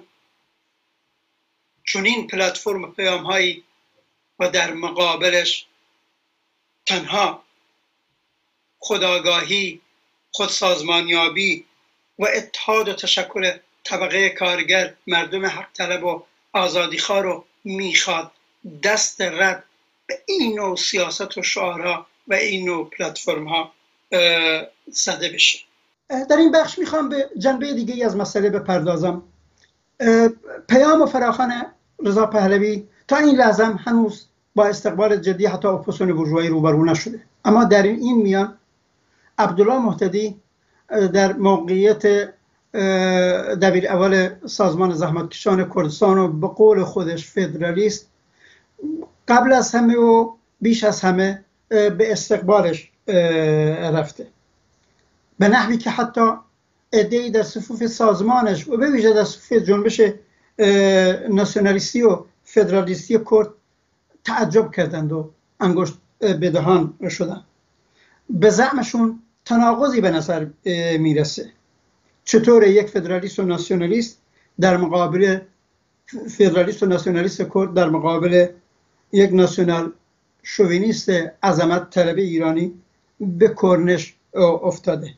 چون 1.92 2.06
این 2.06 2.28
پلتفرم 2.28 2.92
پیام 2.92 3.24
هایی 3.24 3.64
و 4.40 4.50
در 4.50 4.74
مقابلش 4.74 5.66
تنها 6.86 7.44
خداگاهی 8.80 9.82
خودسازمانیابی 10.32 11.66
و 12.20 12.28
اتحاد 12.34 12.88
و 12.88 12.94
تشکل 12.94 13.58
طبقه 13.84 14.30
کارگر 14.30 14.94
مردم 15.08 15.46
حق 15.46 15.68
طلب 15.74 16.04
و 16.04 16.24
آزادیخواه 16.54 17.22
رو 17.22 17.46
می‌خواد 17.64 18.32
دست 18.84 19.22
رد 19.22 19.64
به 20.06 20.22
این 20.26 20.60
نوع 20.60 20.76
سیاست 20.76 21.38
و 21.38 21.44
شعارها 21.44 22.08
و 22.28 22.34
این 22.34 22.66
نوع 22.66 22.90
پلتفرم 22.90 23.48
ها 23.48 23.74
زده 24.88 25.30
بشه. 25.30 25.60
در 26.10 26.38
این 26.38 26.52
بخش 26.52 26.80
می‌خوام 26.80 27.10
به 27.10 27.30
جنبه 27.38 27.74
دیگه 27.74 28.06
از 28.06 28.16
مسئله 28.16 28.50
بپردازم. 28.50 29.24
پیام 30.70 31.02
و 31.02 31.06
فراخان 31.06 31.74
رضا 32.06 32.26
پهلوی 32.26 32.88
تا 33.08 33.18
این 33.18 33.36
لحظه 33.36 33.64
هنوز 33.64 34.26
با 34.56 34.66
استقبال 34.66 35.18
جدی 35.18 35.46
حتی 35.46 35.68
اپوزیسیون 35.68 36.14
بورژوایی 36.14 36.50
روبرو 36.50 36.86
نشده. 36.86 37.20
اما 37.46 37.64
در 37.64 37.84
این 37.84 38.22
میان 38.22 38.58
عبدالله 39.38 39.80
محتدی 39.80 40.36
در 41.14 41.34
موقعیت 41.34 42.34
دبیر 43.62 43.88
اول 43.88 44.30
سازمان 44.46 44.94
زحمتکشان 44.94 45.70
کردستان 45.76 46.18
و 46.18 46.28
به 46.28 46.48
قول 46.48 46.84
خودش 46.84 47.28
فدرالیست 47.28 48.08
قبل 49.28 49.54
از 49.54 49.76
همه 49.76 49.96
و 49.96 50.32
بیش 50.62 50.84
از 50.84 51.02
همه 51.02 51.44
به 51.70 52.12
استقبالش 52.12 52.92
رفته. 53.94 54.28
به 55.40 55.48
نحوی 55.48 55.78
که 55.78 55.90
حتی 55.90 56.32
ادهی 56.94 57.32
در 57.32 57.44
صفوف 57.44 57.86
سازمانش 57.86 58.68
و 58.68 58.78
به 58.78 58.92
ویژه 58.92 59.14
در 59.14 59.24
صفوف 59.24 59.54
جنبش 59.54 60.02
ناسیونالیستی 61.30 62.02
و 62.02 62.24
فدرالیستی 62.44 63.20
کرد 63.32 63.48
تعجب 64.24 64.72
کردند 64.72 65.12
و 65.12 65.30
انگشت 65.60 65.94
بدهان 66.22 66.94
شدن 67.10 67.44
به 68.30 68.50
زعمشون 68.50 69.20
تناقضی 69.46 70.02
به 70.02 70.12
نظر 70.12 70.48
می‌رسه. 70.98 71.52
چطور 72.24 72.68
یک 72.68 72.88
فدرالیست 72.88 73.40
و 73.40 73.44
ناسیونالیست 73.44 74.18
در 74.60 74.78
مقابل 74.78 75.40
فدرالیست 76.38 76.84
و 76.84 76.86
ناسیونالیست 76.86 77.42
کرد 77.54 77.74
در 77.74 77.90
مقابل 77.90 78.48
یک 79.12 79.34
ناسیونال 79.34 79.92
شوینیست 80.44 81.10
عظمت 81.44 81.90
طلب 81.90 82.18
ایرانی 82.18 82.74
به 83.20 83.56
کرنش 83.62 84.16
افتاده؟ 84.62 85.14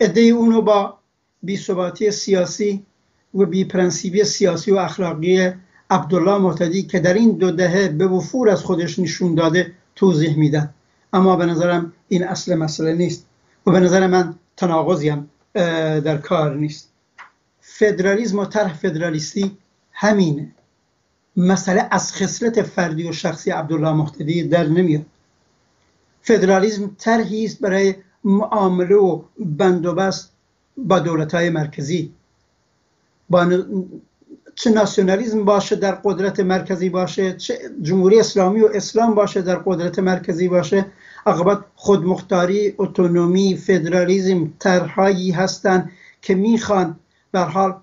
عده 0.00 0.20
اونو 0.20 0.62
با 0.62 0.98
بیثباتی 1.42 2.10
سیاسی 2.10 2.86
و 3.38 3.46
بیپرنسیبی 3.46 4.24
سیاسی 4.24 4.70
و 4.70 4.76
اخلاقی 4.76 5.52
عبدالله 5.90 6.38
معتدی 6.38 6.82
که 6.82 7.00
در 7.00 7.14
این 7.14 7.30
دو 7.32 7.50
دهه 7.50 7.88
به 7.88 8.06
وفور 8.06 8.50
از 8.50 8.64
خودش 8.64 8.98
نشون 8.98 9.34
داده 9.34 9.72
توضیح 9.94 10.38
میدن. 10.38 10.74
اما 11.12 11.36
به 11.36 11.46
نظرم 11.46 11.92
این 12.08 12.24
اصل 12.24 12.54
مسئله 12.54 12.92
نیست 12.92 13.26
و 13.66 13.70
به 13.70 13.80
نظر 13.80 14.06
من 14.06 14.34
تناقضی 14.56 15.08
هم 15.08 15.28
در 16.00 16.16
کار 16.16 16.56
نیست. 16.56 16.88
فدرالیزم 17.60 18.38
و 18.38 18.44
طرح 18.44 18.74
فدرالیستی 18.74 19.56
همینه. 19.92 20.52
مسئله 21.36 21.88
از 21.90 22.12
خصلت 22.12 22.62
فردی 22.62 23.08
و 23.08 23.12
شخصی 23.12 23.50
عبدالله 23.50 23.92
محتدی 23.92 24.42
در 24.42 24.66
نمیاد. 24.66 25.06
فدرالیزم 26.22 26.96
طرحی 26.98 27.44
است 27.44 27.60
برای 27.60 27.94
معامله 28.24 28.96
و 28.96 29.22
بندوبست 29.38 30.32
با 30.76 30.98
دولت 30.98 31.34
های 31.34 31.50
مرکزی. 31.50 32.12
با 33.30 33.46
چه 34.54 34.70
ناسیونالیزم 34.70 35.44
باشه 35.44 35.76
در 35.76 35.94
قدرت 36.04 36.40
مرکزی 36.40 36.88
باشه 36.88 37.32
چه 37.32 37.58
جمهوری 37.82 38.20
اسلامی 38.20 38.60
و 38.60 38.66
اسلام 38.74 39.14
باشه 39.14 39.42
در 39.42 39.56
قدرت 39.56 39.98
مرکزی 39.98 40.48
باشه 40.48 40.86
عقبت 41.26 41.64
خودمختاری 41.74 42.74
اتونومی 42.78 43.56
فدرالیزم 43.56 44.52
طرحهایی 44.58 45.30
هستند 45.30 45.90
که 46.22 46.34
می‌خوان 46.34 46.96
به 47.32 47.40
حال 47.40 47.80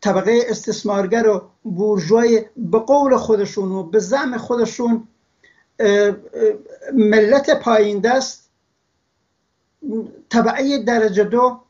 طبقه 0.00 0.40
استثمارگر 0.48 1.28
و 1.28 1.42
بورژوای 1.62 2.44
به 2.56 2.78
قول 2.78 3.16
خودشون 3.16 3.72
و 3.72 3.82
به 3.82 3.98
زم 3.98 4.36
خودشون 4.36 5.08
ملت 6.94 7.60
پایین 7.60 8.00
دست 8.00 8.50
طبقه 10.28 10.78
درجه 10.78 11.24
دو 11.24 11.60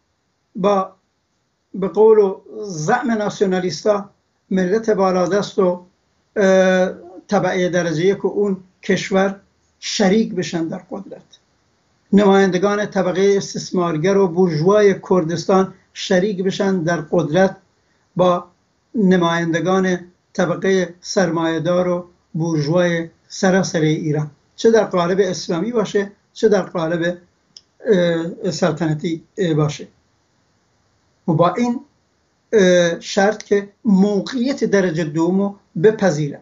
با 0.57 0.94
به 1.75 1.89
قول 1.89 2.19
و 2.19 2.41
زعم 2.65 3.11
ناسیونالیستا 3.11 4.11
ملت 4.51 4.91
بالادست 4.91 5.59
و 5.59 5.85
طبعه 7.29 7.69
درجه 7.69 8.07
یک 8.07 8.25
اون 8.25 8.57
کشور 8.83 9.41
شریک 9.81 10.35
بشن 10.35 10.69
در 10.69 10.83
قدرت. 10.91 11.23
نمایندگان 12.13 12.87
طبقه 12.87 13.35
استثمارگر 13.37 14.17
و 14.17 14.29
بورژوای 14.29 14.95
کردستان 15.11 15.75
شریک 15.93 16.45
بشن 16.45 16.83
در 16.83 17.01
قدرت 17.01 17.57
با 18.17 18.45
نمایندگان 18.95 19.99
طبقه 20.33 20.95
سرمایهدار 21.01 21.89
و 21.89 22.07
بورژوای 22.35 23.09
سراسر 23.29 23.81
ایران. 23.81 24.31
چه 24.57 24.71
در 24.71 24.85
قالب 24.85 25.19
اسلامی 25.21 25.73
باشه 25.73 26.13
چه 26.33 26.49
در 26.49 26.63
قالب 26.63 27.19
سلطنتی 28.51 29.23
باشه. 29.57 29.89
و 31.29 31.33
با 31.33 31.55
این 31.55 31.81
شرط 33.01 33.43
که 33.43 33.69
موقعیت 33.85 34.65
درجه 34.65 35.05
دومو 35.05 35.55
بپذیرن 35.83 36.41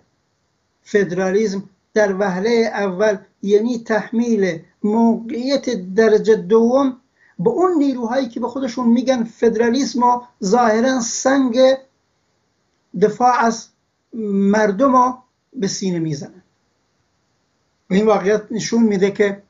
فدرالیزم 0.82 1.62
در 1.94 2.16
وهله 2.18 2.50
اول 2.50 3.18
یعنی 3.42 3.78
تحمیل 3.78 4.62
موقعیت 4.82 5.70
درجه 5.70 6.36
دوم 6.36 7.00
به 7.38 7.50
اون 7.50 7.72
نیروهایی 7.78 8.28
که 8.28 8.40
به 8.40 8.48
خودشون 8.48 8.88
میگن 8.88 9.24
فدرالیسم 9.24 10.22
ظاهرا 10.44 11.00
سنگ 11.00 11.58
دفاع 13.00 13.44
از 13.44 13.68
مردم 14.14 14.96
رو 14.96 15.18
به 15.52 15.66
سینه 15.66 15.98
می‌زنن. 15.98 16.42
این 17.90 18.06
واقعیت 18.06 18.42
نشون 18.50 18.82
میده 18.82 19.10
که 19.10 19.42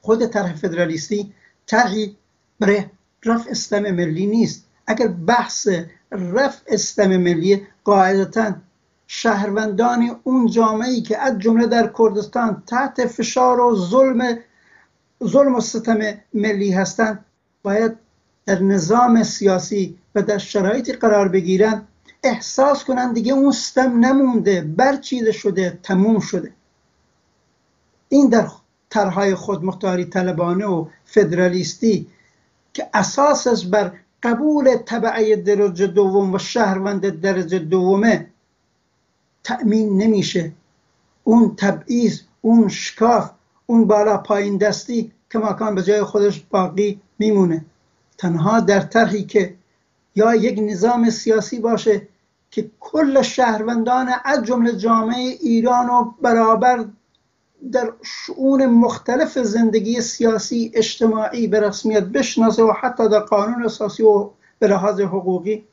خود 0.00 0.26
طرح 0.26 0.54
فدرالیستی 0.54 1.34
طرحی 1.66 2.16
برای 2.60 2.84
رفع 3.24 3.50
استم 3.50 3.90
ملی 3.90 4.26
نیست. 4.26 4.64
اگر 4.86 5.08
بحث 5.08 5.68
رفع 6.12 6.62
استم 6.66 7.16
ملی 7.16 7.66
قاعدتا 7.84 8.54
شهروندان 9.06 10.20
اون 10.24 10.46
جامعه 10.46 11.00
که 11.00 11.18
از 11.18 11.38
جمله 11.38 11.66
در 11.66 11.92
کردستان 11.98 12.62
تحت 12.66 13.06
فشار 13.06 13.60
و 13.60 13.76
ظلم 13.76 14.38
ظلم 15.24 15.54
و 15.54 15.60
ستم 15.60 15.98
ملی 16.34 16.72
هستند 16.72 17.24
باید 17.62 17.92
در 18.46 18.62
نظام 18.62 19.22
سیاسی 19.22 19.98
و 20.14 20.22
در 20.22 20.38
شرایطی 20.38 20.92
قرار 20.92 21.28
بگیرن 21.28 21.82
احساس 22.22 22.84
کنن 22.84 23.12
دیگه 23.12 23.32
اون 23.32 23.52
ستم 23.52 24.04
نمونده 24.04 24.60
برچیده 24.60 25.32
شده 25.32 25.78
تموم 25.82 26.20
شده. 26.20 26.52
این 28.08 28.28
در 28.28 28.48
طرحهای 28.90 29.34
خودمختاری 29.34 30.04
طلبانه 30.04 30.66
و 30.66 30.86
فدرالیستی 31.04 32.06
که 32.72 32.88
اساسش 32.94 33.66
بر 33.66 33.92
قبول 34.22 34.76
طبعه 34.76 35.36
درجه 35.36 35.86
دوم 35.86 36.34
و 36.34 36.38
شهروند 36.38 37.20
درجه 37.20 37.58
دومه 37.58 38.26
تأمین 39.44 40.02
نمیشه. 40.02 40.52
اون 41.24 41.56
تبعیض 41.56 42.20
اون 42.40 42.68
شکاف 42.68 43.30
اون 43.66 43.86
بالا 43.86 44.16
پایین 44.16 44.56
دستی 44.56 45.12
که 45.30 45.38
ماکان 45.38 45.74
به 45.74 45.82
جای 45.82 46.02
خودش 46.02 46.44
باقی 46.50 47.00
میمونه. 47.18 47.64
تنها 48.18 48.60
در 48.60 48.80
طرحی 48.80 49.24
که 49.24 49.54
یا 50.14 50.34
یک 50.34 50.58
نظام 50.62 51.10
سیاسی 51.10 51.60
باشه 51.60 52.08
که 52.50 52.70
کل 52.80 53.22
شهروندان 53.22 54.10
از 54.24 54.44
جمله 54.44 54.76
جامعه 54.76 55.36
ایران 55.40 55.90
و 55.90 56.12
برابر 56.22 56.84
در 57.72 57.92
شعون 58.02 58.66
مختلف 58.66 59.38
زندگی 59.38 60.00
سیاسی 60.00 60.72
اجتماعی 60.74 61.46
به 61.46 61.60
رسمیت 61.60 62.02
بشناسه 62.02 62.62
و 62.62 62.72
حتی 62.80 63.08
در 63.08 63.18
قانون 63.18 63.64
اساسی 63.64 64.02
و 64.02 64.30
به 64.58 64.66
لحاظ 64.66 65.00
حقوقی 65.00 65.64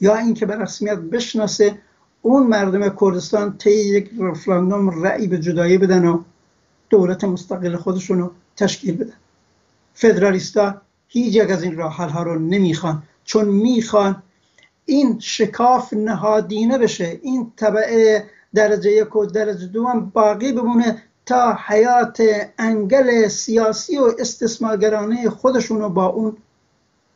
یا 0.00 0.16
اینکه 0.16 0.46
به 0.46 0.56
رسمیت 0.56 0.98
بشناسه 0.98 1.78
اون 2.22 2.46
مردم 2.46 2.96
کردستان 3.00 3.58
طی 3.58 3.70
یک 3.70 4.10
رفراندوم 4.20 5.04
رأی 5.04 5.26
به 5.26 5.38
جدایی 5.38 5.78
بدن 5.78 6.04
و 6.04 6.22
دولت 6.90 7.24
مستقل 7.24 7.76
خودشون 7.76 8.18
رو 8.18 8.30
تشکیل 8.56 8.96
بدن. 8.96 9.16
فدرالیستا 9.94 10.80
هیچ 11.08 11.34
یک 11.34 11.50
از 11.50 11.62
این 11.62 11.76
راه 11.76 11.96
ها 11.96 12.22
رو 12.22 12.38
نمی‌خوان 12.38 13.02
چون 13.24 13.44
می‌خوان 13.44 14.22
این 14.84 15.18
شکاف 15.20 15.92
نهادینه 15.92 16.78
بشه. 16.78 17.20
این 17.22 17.52
طبعه 17.56 18.24
درجه 18.54 18.90
یک 18.90 19.16
و 19.16 19.26
درجه 19.26 19.66
دو 19.66 19.86
هم 19.86 20.10
باقی 20.14 20.52
بمونه. 20.52 21.02
تا 21.26 21.58
حیات 21.66 22.22
انگل 22.58 23.28
سیاسی 23.28 23.98
و 23.98 24.12
استثمارگرانه 24.18 25.30
خودشون 25.30 25.80
رو 25.80 25.88
با 25.88 26.06
اون 26.06 26.36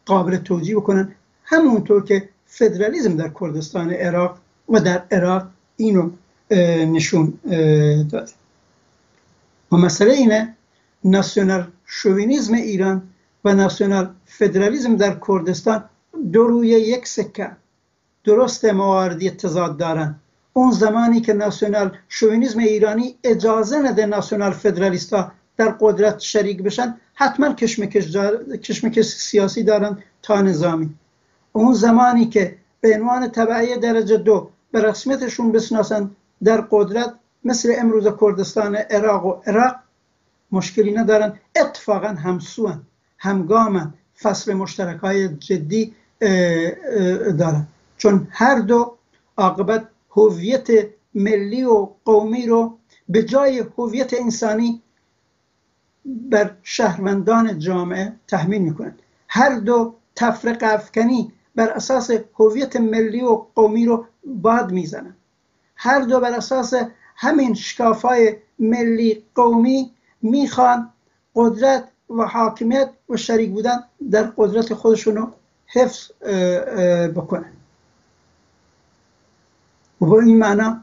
قابل 0.06 0.36
توجیه 0.36 0.76
بکنن. 0.76 1.14
همونطور 1.44 2.04
که 2.04 2.28
فدرالیزم 2.46 3.16
در 3.16 3.30
کردستان 3.40 3.90
عراق 3.90 4.38
و 4.68 4.80
در 4.80 5.02
عراق 5.10 5.46
اینو 5.76 6.10
نشون 6.86 7.38
داده. 8.10 8.32
و 9.72 9.76
مسئله 9.76 10.12
اینه 10.12 10.54
ناسیونال 11.04 11.66
شوینیزم 11.86 12.54
ایران 12.54 13.02
و 13.44 13.54
ناسیونال 13.54 14.14
فدرالیزم 14.26 14.96
در 14.96 15.20
کردستان 15.28 15.84
دو 16.32 16.46
روی 16.46 16.68
یک 16.68 17.06
سکه 17.06 17.50
درست 18.24 18.64
مواردی 18.64 19.30
تضاد 19.30 19.76
دارن. 19.76 20.20
اون 20.58 20.70
زمانی 20.70 21.20
که 21.20 21.32
ناسیونال 21.32 21.96
شوینیزم 22.08 22.58
ایرانی 22.58 23.18
اجازه 23.24 23.78
نده 23.78 24.06
ناسیونال 24.06 24.52
فدرالیستا 24.52 25.32
در 25.56 25.68
قدرت 25.80 26.18
شریک 26.18 26.62
بشن 26.62 26.96
حتما 27.14 27.52
کشمکش, 27.52 28.16
کشمکش 28.62 29.04
سیاسی 29.04 29.62
دارن 29.62 29.98
تا 30.22 30.40
نظامی. 30.40 30.90
اون 31.52 31.74
زمانی 31.74 32.26
که 32.26 32.56
به 32.80 32.94
عنوان 32.96 33.30
طبعه 33.30 33.76
درجه 33.76 34.16
دو 34.16 34.50
به 34.72 34.82
رسمیتشون 34.82 35.52
بسناسن 35.52 36.10
در 36.44 36.60
قدرت 36.70 37.14
مثل 37.44 37.74
امروز 37.78 38.08
کردستان 38.20 38.76
عراق 38.76 39.26
و 39.26 39.42
عراق 39.46 39.74
مشکلی 40.52 40.92
ندارن. 40.92 41.38
اتفاقا 41.56 42.08
همسوان 42.08 42.82
همگامن 43.18 43.94
فصل 44.22 44.54
مشترک 44.54 44.98
های 45.00 45.28
جدی 45.28 45.94
دارن. 47.38 47.66
چون 47.98 48.26
هر 48.30 48.58
دو 48.58 48.96
عاقبت 49.36 49.86
هویت 50.18 50.68
ملی 51.14 51.64
و 51.64 51.88
قومی 52.04 52.46
رو 52.46 52.78
به 53.08 53.22
جای 53.22 53.64
هویت 53.78 54.14
انسانی 54.14 54.82
بر 56.04 56.56
شهروندان 56.62 57.58
جامعه 57.58 58.12
تحمیل 58.28 58.62
می‌کنند 58.62 59.02
هر 59.28 59.58
دو 59.58 59.94
تفرق 60.14 60.58
افکنی 60.62 61.32
بر 61.54 61.68
اساس 61.68 62.10
هویت 62.34 62.76
ملی 62.76 63.20
و 63.20 63.42
قومی 63.54 63.86
رو 63.86 64.06
باد 64.24 64.72
می‌زنن. 64.72 65.16
هر 65.76 66.00
دو 66.00 66.20
بر 66.20 66.32
اساس 66.32 66.74
همین 67.16 67.54
شکافای 67.54 68.36
ملی 68.58 69.24
قومی 69.34 69.90
می‌خوان 70.22 70.92
قدرت 71.34 71.88
و 72.10 72.22
حاکمیت 72.22 72.90
و 73.08 73.16
شریک 73.16 73.50
بودن 73.50 73.84
در 74.10 74.22
قدرت 74.36 74.74
خودشون 74.74 75.16
رو 75.16 75.32
حفظ 75.66 76.10
بکنن. 77.16 77.52
و 80.00 80.06
با 80.06 80.20
این 80.20 80.38
معنا 80.38 80.82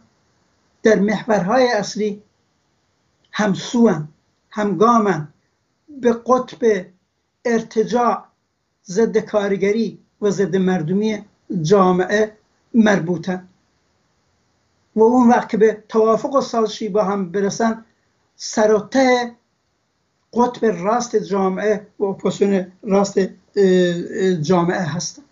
در 0.84 1.00
محورهای 1.00 1.68
اصلی 1.72 2.22
همسوان 3.32 4.08
همگامن 4.50 5.28
به 6.02 6.14
قطب 6.14 6.86
ارتجاع 7.46 8.24
ضد 8.86 9.18
کارگری 9.18 10.00
و 10.22 10.30
ضد 10.30 10.56
مردمی 10.56 11.26
جامعه 11.62 12.38
مربوطن 12.74 13.48
و 14.96 15.04
اون 15.04 15.30
وقت 15.30 15.50
که 15.50 15.58
به 15.58 15.84
توافق 15.90 16.36
و 16.36 16.42
سازشی 16.42 16.90
با 16.90 17.04
هم 17.04 17.32
برسن 17.32 17.86
سر 18.36 18.78
قطب 20.34 20.66
راست 20.66 21.16
جامعه 21.16 21.88
و 22.00 22.04
اپوزیسیون 22.04 22.72
راست 22.84 23.20
جامعه 24.42 24.82
هستن. 24.82 25.24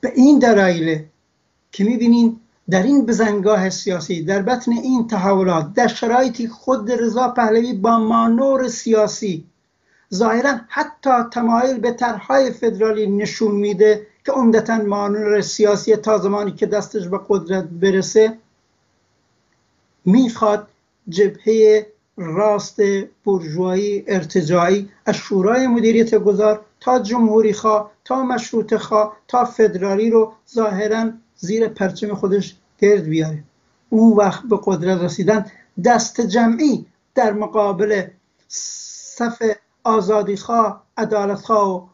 به 0.00 0.12
این 0.14 0.38
دلایل 0.38 1.04
که 1.72 1.84
می‌بینین 1.84 2.40
در 2.70 2.82
این 2.82 3.06
بزنگاه 3.06 3.70
سیاسی 3.70 4.22
در 4.22 4.42
بطن 4.42 4.72
این 4.72 5.06
تحولات 5.06 5.72
در 5.74 5.88
شرایطی 5.88 6.48
خود 6.48 6.92
رضا 6.92 7.28
پهلوی 7.28 7.72
با 7.72 7.98
مانور 7.98 8.68
سیاسی 8.68 9.44
ظاهرا 10.14 10.54
حتی 10.68 11.10
تمایل 11.32 11.78
به 11.78 11.92
طرحهای 11.92 12.50
فدرالی 12.50 13.06
نشون 13.06 13.54
میده 13.54 14.06
که 14.26 14.32
عمدتا 14.32 14.76
مانور 14.76 15.40
سیاسی 15.40 15.96
تا 15.96 16.18
زمانی 16.18 16.52
که 16.52 16.66
دستش 16.66 17.08
به 17.08 17.20
قدرت 17.28 17.64
برسه 17.64 18.38
می‌خواد 20.04 20.68
جبهه 21.08 21.86
راست 22.16 22.80
برجوهایی 23.26 24.04
ارتجاعی 24.06 24.88
از 25.06 25.16
شورای 25.16 25.66
مدیریت 25.66 26.14
گذار 26.14 26.64
تا 26.80 26.98
جمهوری 26.98 27.52
خواه 27.52 27.90
تا 28.04 28.22
مشروط 28.22 28.74
خواه 28.74 29.16
تا 29.28 29.44
فدرالی 29.44 30.10
رو 30.10 30.32
ظاهرا 30.54 31.10
زیر 31.36 31.68
پرچم 31.68 32.14
خودش 32.14 32.56
گرد 32.78 33.04
بیاره. 33.04 33.44
اون 33.90 34.16
وقت 34.16 34.42
به 34.42 34.58
قدرت 34.64 35.02
رسیدن 35.02 35.46
دست 35.84 36.20
جمعی 36.20 36.86
در 37.14 37.32
مقابل 37.32 38.06
صف 38.48 39.42
آزادی 39.84 40.36
خواه 40.36 40.84
عدالت 40.96 41.38
خواه 41.38 41.76
و 41.76 41.86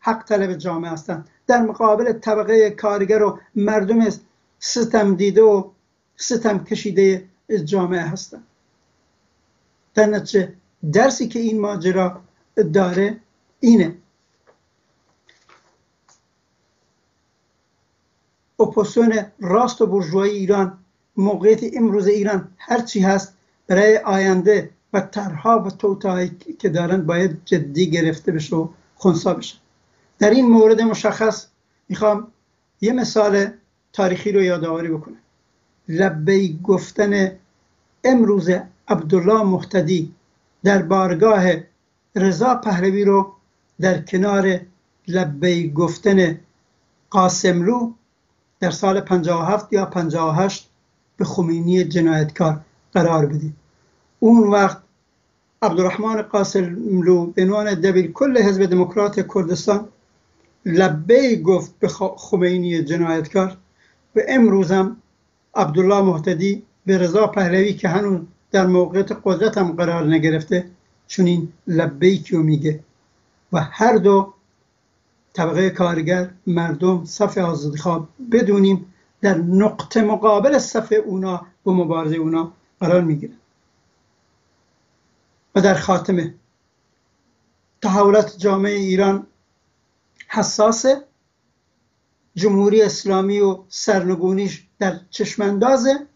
حق 0.00 0.24
طلب 0.24 0.54
جامعه 0.54 0.90
هستند. 0.90 1.28
در 1.46 1.62
مقابل 1.62 2.12
طبقه 2.12 2.70
کارگر 2.70 3.22
و 3.22 3.38
مردم 3.54 4.08
ستم 4.58 5.14
دیده 5.14 5.42
و 5.42 5.64
ستم 6.16 6.64
کشیده 6.64 7.24
جامعه 7.64 8.00
هستند. 8.00 8.44
در 9.94 10.22
درسی 10.92 11.28
که 11.28 11.38
این 11.38 11.60
ماجرا 11.60 12.20
داره 12.72 13.20
اینه. 13.60 13.96
اپوزیسیون 18.60 19.26
راست 19.40 19.80
و 19.80 19.86
برجوهای 19.86 20.30
ایران 20.30 20.78
موقعیت 21.16 21.60
امروز 21.76 22.06
ایران 22.06 22.48
هرچی 22.58 23.00
هست 23.00 23.34
برای 23.66 23.98
آینده 23.98 24.70
و 24.92 25.00
طرحها 25.00 25.62
و 25.66 25.70
توتایی 25.70 26.36
که 26.58 26.68
دارن 26.68 27.06
باید 27.06 27.38
جدی 27.44 27.90
گرفته 27.90 28.32
بشه 28.32 28.56
و 28.56 28.68
خونسا 28.94 29.34
بشه. 29.34 29.56
در 30.18 30.30
این 30.30 30.50
مورد 30.50 30.80
مشخص 30.80 31.46
می‌خوام 31.88 32.26
یه 32.80 32.92
مثال 32.92 33.46
تاریخی 33.92 34.32
رو 34.32 34.42
یادآوری 34.42 34.88
بکنم. 34.88 35.18
لبی 35.88 36.60
گفتن 36.64 37.32
امروز 38.04 38.50
عبدالله 38.88 39.42
مختدی 39.42 40.14
در 40.64 40.82
بارگاه 40.82 41.44
رضا 42.14 42.54
پهلوی 42.54 43.04
رو 43.04 43.32
در 43.80 44.02
کنار 44.02 44.60
لبی 45.08 45.70
گفتن 45.70 46.40
قاسملو 47.10 47.92
در 48.60 48.70
سال 48.70 49.00
57 49.00 49.72
یا 49.72 49.84
58 49.84 50.70
به 51.16 51.24
خمینی 51.24 51.84
جنایتکار 51.84 52.60
قرار 52.92 53.26
بدید 53.26 53.54
اون 54.18 54.48
وقت 54.48 54.78
عبدالرحمن 55.62 56.22
قاسملو 56.22 57.26
به 57.26 57.42
عنوان 57.42 57.74
دبیر 57.74 58.12
کل 58.12 58.38
حزب 58.42 58.66
دموکرات 58.66 59.34
کردستان 59.34 59.88
لبه 60.66 61.36
گفت 61.36 61.78
به 61.80 61.88
خمینی 62.16 62.82
جنایتکار 62.82 63.56
و 64.16 64.20
امروزم 64.28 64.96
عبدالله 65.54 66.00
محتدی 66.00 66.62
به 66.86 66.98
رضا 66.98 67.26
پهلوی 67.26 67.72
که 67.72 67.88
هنوز 67.88 68.20
در 68.50 68.66
موقعیت 68.66 69.12
قدرت 69.24 69.58
هم 69.58 69.72
قرار 69.72 70.06
نگرفته 70.06 70.70
چون 71.06 71.26
این 71.26 71.52
لبیکیو 71.66 72.42
میگه. 72.42 72.80
و 73.52 73.60
هر 73.60 73.96
دو 73.96 74.34
طبقه 75.32 75.70
کارگر 75.70 76.30
مردم 76.46 77.04
صف 77.04 77.38
آزادی 77.38 77.78
خواب 77.78 78.08
بدونیم 78.32 78.94
در 79.20 79.38
نقطه 79.38 80.02
مقابل 80.02 80.58
صف 80.58 80.94
اونا 81.06 81.46
و 81.66 81.70
مبارزه 81.70 82.16
اونا 82.16 82.52
قرار 82.80 83.00
می‌گیره. 83.00 83.34
و 85.54 85.60
در 85.60 85.74
خاتمه 85.74 86.34
تحولات 87.82 88.38
جامعه 88.38 88.72
ایران 88.72 89.26
حساس 90.28 90.86
جمهوری 92.34 92.82
اسلامی 92.82 93.40
و 93.40 93.58
سرنگونیش 93.68 94.66
در 94.78 95.00
چشماندازه. 95.10 96.06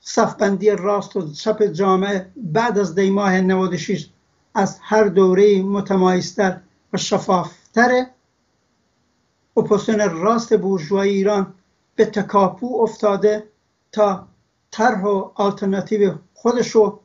صفبندی 0.00 0.70
راست 0.70 1.16
و 1.16 1.32
چپ 1.32 1.62
جامعه 1.62 2.30
بعد 2.36 2.78
از 2.78 2.94
دیماه 2.94 3.40
96 3.40 4.08
از 4.54 4.78
هر 4.82 5.04
دوره 5.04 5.62
متمایزتر 5.62 6.60
و 6.92 6.96
شفافتره 6.96 8.10
اپوزیسیون 9.56 10.10
راست 10.10 10.56
بورژوای 10.56 11.08
ایران 11.08 11.54
به 11.96 12.04
تکاپو 12.04 12.82
افتاده 12.82 13.48
تا 13.92 14.26
طرح 14.70 15.02
و 15.02 15.30
آلترناتیو 15.34 16.14
خودشو 16.34 17.00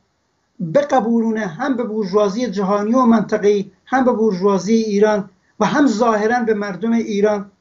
بقبولونه 0.73 1.47
هم 1.47 1.77
به 1.77 1.83
بورژوازی 1.83 2.47
جهانی 2.47 2.93
و 2.93 3.05
منطقه‌ای 3.05 3.71
هم 3.85 4.05
به 4.05 4.11
بورژوازی 4.11 4.73
ایران 4.73 5.29
و 5.59 5.65
هم 5.65 5.87
ظاهرا 5.87 6.39
به 6.39 6.53
مردم 6.53 6.91
ایران 6.91 7.51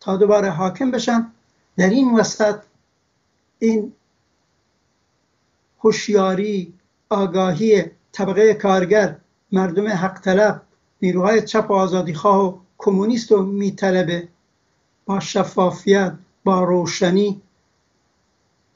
تا 0.00 0.16
دوباره 0.16 0.50
حاکم 0.50 0.90
بشن. 0.90 1.32
در 1.76 1.90
این 1.90 2.14
وسط 2.18 2.56
این 3.58 3.92
هوشیاری 5.80 6.74
آگاهی 7.10 7.84
طبقه 8.12 8.54
کارگر 8.54 9.16
مردم 9.52 9.88
حق 9.88 10.20
طلب 10.20 10.62
نیروهای 11.04 11.42
چپ 11.42 11.66
و 11.70 11.74
آزادیخواه 11.74 12.44
و 12.44 12.58
کمونیست 12.78 13.32
رو 13.32 13.42
میطلبه 13.42 14.28
با 15.06 15.20
شفافیت 15.20 16.14
با 16.44 16.64
روشنی. 16.64 17.40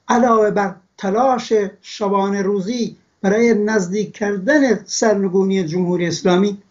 علاوه 0.08 0.50
بر 0.50 0.74
تلاش 0.98 1.52
شبانه 1.80 2.42
روزی 2.42 2.96
برای 3.22 3.54
نزدیک 3.54 4.12
کردن 4.12 4.84
سرنگونی 4.84 5.64
جمهوری 5.64 6.06
اسلامی 6.06 6.62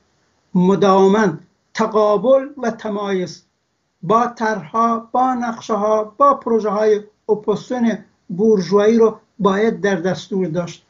مداوما 0.54 1.34
تقابل 1.74 2.48
و 2.58 2.72
تمایز 2.72 3.44
با 4.02 4.28
طرحها 4.28 5.10
با 5.12 5.34
نقشه 5.34 5.74
ها 5.74 6.04
با 6.18 6.34
پروژه 6.34 6.70
های 6.70 7.02
اپوزیسیون 7.30 7.98
بورژوایی 8.30 8.98
رو 8.98 9.20
باید 9.40 9.82
در 9.82 9.96
دستور 9.96 10.48
داشت. 10.48 10.86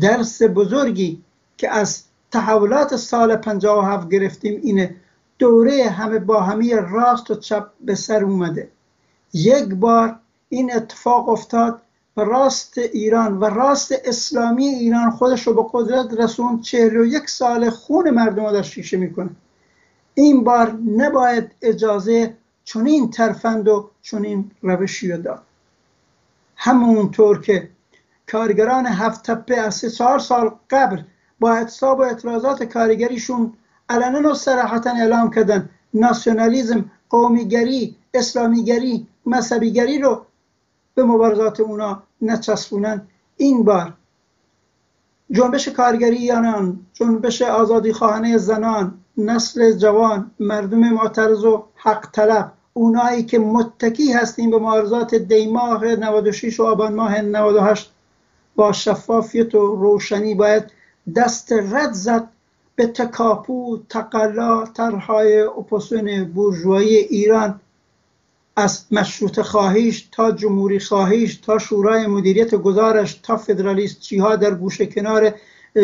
درس 0.00 0.42
بزرگی 0.42 1.22
که 1.56 1.70
از 1.70 2.04
تحولات 2.34 2.96
سال 2.96 3.36
57 3.36 4.08
گرفتیم 4.08 4.60
اینه 4.62 4.96
دوره 5.38 5.88
همه 5.88 6.18
با 6.18 6.40
همه 6.40 6.76
راست 6.76 7.30
و 7.30 7.34
چپ 7.34 7.66
به 7.80 7.94
سر 7.94 8.24
اومده. 8.24 8.68
یک 9.32 9.64
بار 9.64 10.16
این 10.48 10.76
اتفاق 10.76 11.28
افتاد 11.28 11.82
و 12.16 12.20
راست 12.20 12.78
ایران 12.78 13.38
و 13.38 13.44
راست 13.44 13.94
اسلامی 14.04 14.66
ایران 14.66 15.10
خودش 15.10 15.46
رو 15.46 15.54
به 15.54 15.70
قدرت 15.72 16.20
رسوند 16.20 16.60
چهل 16.60 16.96
و 16.96 17.04
یک 17.04 17.28
سال 17.30 17.70
خون 17.70 18.10
مردم 18.10 18.46
رو 18.46 18.52
در 18.52 18.62
شیشه 18.62 18.96
می‌کنه. 18.96 19.30
این 20.14 20.44
بار 20.44 20.78
نباید 20.96 21.50
اجازه 21.62 22.36
چنین 22.64 23.10
ترفند 23.10 23.68
و 23.68 23.90
چنین 24.02 24.50
روشی 24.62 25.12
رو 25.12 25.22
داد. 25.22 25.42
همونطور 26.56 27.40
که 27.40 27.68
کارگران 28.32 28.86
هفت 28.86 29.30
تپه 29.30 29.56
از 29.56 29.74
سه 29.74 29.88
سال 30.18 30.50
قبل 30.70 31.02
با 31.40 31.52
اعتصاب 31.52 31.98
و 31.98 32.02
اعتراضات 32.02 32.62
کارگریشون 32.62 33.52
علنا 33.88 34.30
و 34.30 34.34
صراحتا 34.34 34.90
اعلام 34.90 35.30
کردن. 35.30 35.70
ناسیونالیزم 35.94 36.84
قومیگری 37.10 37.96
اسلامیگری 38.14 39.06
مذهبیگری 39.26 39.98
رو 39.98 40.26
به 40.94 41.04
مبارزات 41.04 41.60
اونا 41.60 42.02
نچسبونن. 42.22 43.02
این 43.36 43.64
بار 43.64 43.92
جنبش 45.30 45.68
کارگریانان 45.68 46.80
جنبش 46.92 47.42
آزادی 47.42 47.92
خواهانه 47.92 48.38
زنان 48.38 48.98
نسل 49.16 49.72
جوان 49.72 50.30
مردم 50.40 50.78
معترض 50.78 51.44
و 51.44 51.64
حق 51.74 52.10
طلب 52.12 52.52
اونایی 52.72 53.22
که 53.22 53.38
متکی 53.38 54.12
هستیم 54.12 54.50
به 54.50 54.58
مبارزات 54.58 55.14
دیماه 55.14 55.84
96 55.84 56.60
و 56.60 56.64
آبان 56.64 56.94
ماه 56.94 57.20
98 57.20 57.90
با 58.56 58.72
شفافیت 58.72 59.54
و 59.54 59.76
روشنی 59.76 60.34
باید 60.34 60.64
دست 61.16 61.52
رد 61.52 61.92
زد 61.92 62.28
به 62.76 62.86
تکاپو 62.86 63.78
تقلا 63.88 64.64
طرحهای 64.66 65.40
اپوزیسیون 65.40 66.24
بورژوایی 66.24 66.96
ایران. 66.96 67.60
از 68.56 68.84
مشروط 68.90 69.40
خواهیش 69.40 70.08
تا 70.12 70.32
جمهوری 70.32 70.78
خواهیش 70.78 71.36
تا 71.36 71.58
شورای 71.58 72.06
مدیریت 72.06 72.54
گذارش 72.54 73.14
تا 73.14 73.36
فدرالیست 73.36 74.00
چیها 74.00 74.36
در 74.36 74.54
گوشه 74.54 74.86
کنار 74.86 75.34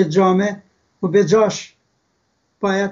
جامعه 0.09 0.62
و 1.02 1.09
به 1.09 1.24
جاش. 1.24 1.74
باید 2.61 2.90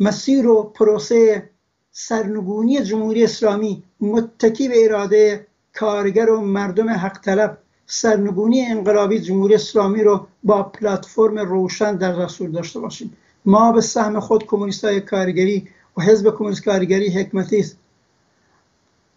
مسیر 0.00 0.48
و 0.48 0.62
پروسه 0.62 1.50
سرنگونی 1.92 2.82
جمهوری 2.82 3.24
اسلامی 3.24 3.82
متکی 4.00 4.68
به 4.68 4.84
اراده 4.84 5.46
کارگر 5.74 6.30
و 6.30 6.40
مردم 6.40 6.90
حق 6.90 7.20
طلب 7.20 7.58
سرنگونی 7.86 8.62
انقلابی 8.62 9.20
جمهوری 9.20 9.54
اسلامی 9.54 10.02
رو 10.02 10.26
با 10.44 10.62
پلتفرم 10.62 11.38
روشن 11.38 11.96
در 11.96 12.12
دستور 12.12 12.48
داشته 12.48 12.80
باشیم. 12.80 13.16
ما 13.44 13.72
به 13.72 13.80
سهم 13.80 14.20
خود 14.20 14.46
کمونیست 14.46 14.84
های 14.84 15.00
کارگری 15.00 15.68
و 15.96 16.02
حزب 16.02 16.34
کمونیست 16.34 16.64
کارگری 16.64 17.08
حکمتی 17.08 17.58
است 17.58 17.76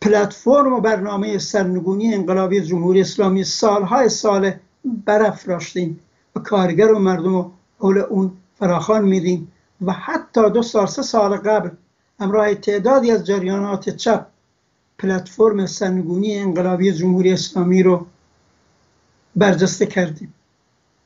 پلتفرم 0.01 0.73
و 0.73 0.81
برنامه 0.81 1.37
سرنگونی 1.37 2.13
انقلابی 2.13 2.61
جمهوری 2.61 3.01
اسلامی 3.01 3.43
سالهای 3.43 4.09
سال 4.09 4.51
برافراشتیم 5.05 5.99
و 6.35 6.39
کارگر 6.39 6.91
و 6.91 6.99
مردم 6.99 7.33
رو 7.35 7.51
حول 7.79 7.97
اون 7.97 8.31
فراخان 8.59 9.05
میدیم 9.05 9.51
و 9.81 9.91
حتی 9.91 10.49
دو 10.49 10.61
سال 10.61 10.85
سه 10.85 11.01
سال 11.01 11.37
قبل 11.37 11.69
همراه 12.19 12.55
تعدادی 12.55 13.11
از 13.11 13.25
جریانات 13.25 13.89
چپ 13.89 14.25
پلتفرم 14.99 15.65
سرنگونی 15.65 16.39
انقلابی 16.39 16.91
جمهوری 16.91 17.33
اسلامی 17.33 17.83
رو 17.83 18.05
برجسته 19.35 19.85
کردیم. 19.85 20.33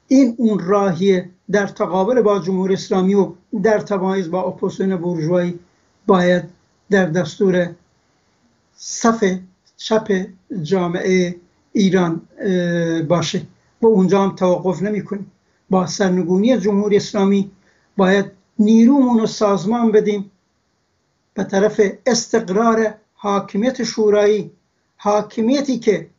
این 0.08 0.36
اون 0.38 0.60
راهیه 0.60 1.30
در 1.52 1.68
تقابل 1.68 2.22
با 2.22 2.40
جمهوری 2.40 2.74
اسلامی 2.74 3.14
و 3.14 3.32
در 3.64 3.80
تمایز 3.80 4.32
با 4.32 4.42
اپوزیسیون 4.42 4.96
بورژوایی 4.96 5.60
باید 6.08 6.44
در 6.90 7.06
دستور 7.06 7.76
صف 8.76 9.24
چپ 9.78 10.26
جامعه 10.62 11.36
ایران 11.72 12.22
باشه. 13.08 13.42
و 13.82 13.86
اونجا 13.86 14.24
هم 14.24 14.36
توقف 14.36 14.82
نمی 14.82 15.04
کنیم. 15.04 15.32
با 15.70 15.88
سرنگونی 15.88 16.58
جمهوری 16.58 16.98
اسلامی 16.98 17.52
باید 17.98 18.26
نیرومون 18.60 19.20
رو 19.20 19.28
سازمان 19.28 19.92
بدیم. 19.92 20.32
به 21.34 21.44
طرف 21.44 21.82
استقرار 22.06 22.96
حاکمیت 23.14 23.84
شورایی 23.84 24.52
حاکمیتی 24.98 25.80
که 25.80 26.10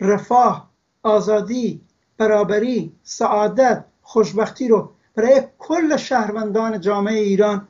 رفاه 0.00 0.71
آزادی 1.02 1.80
برابری 2.18 2.92
سعادت 3.02 3.84
خوشبختی 4.02 4.68
رو 4.68 4.90
برای 5.14 5.42
کل 5.58 5.96
شهروندان 5.96 6.80
جامعه 6.80 7.18
ایران 7.18 7.68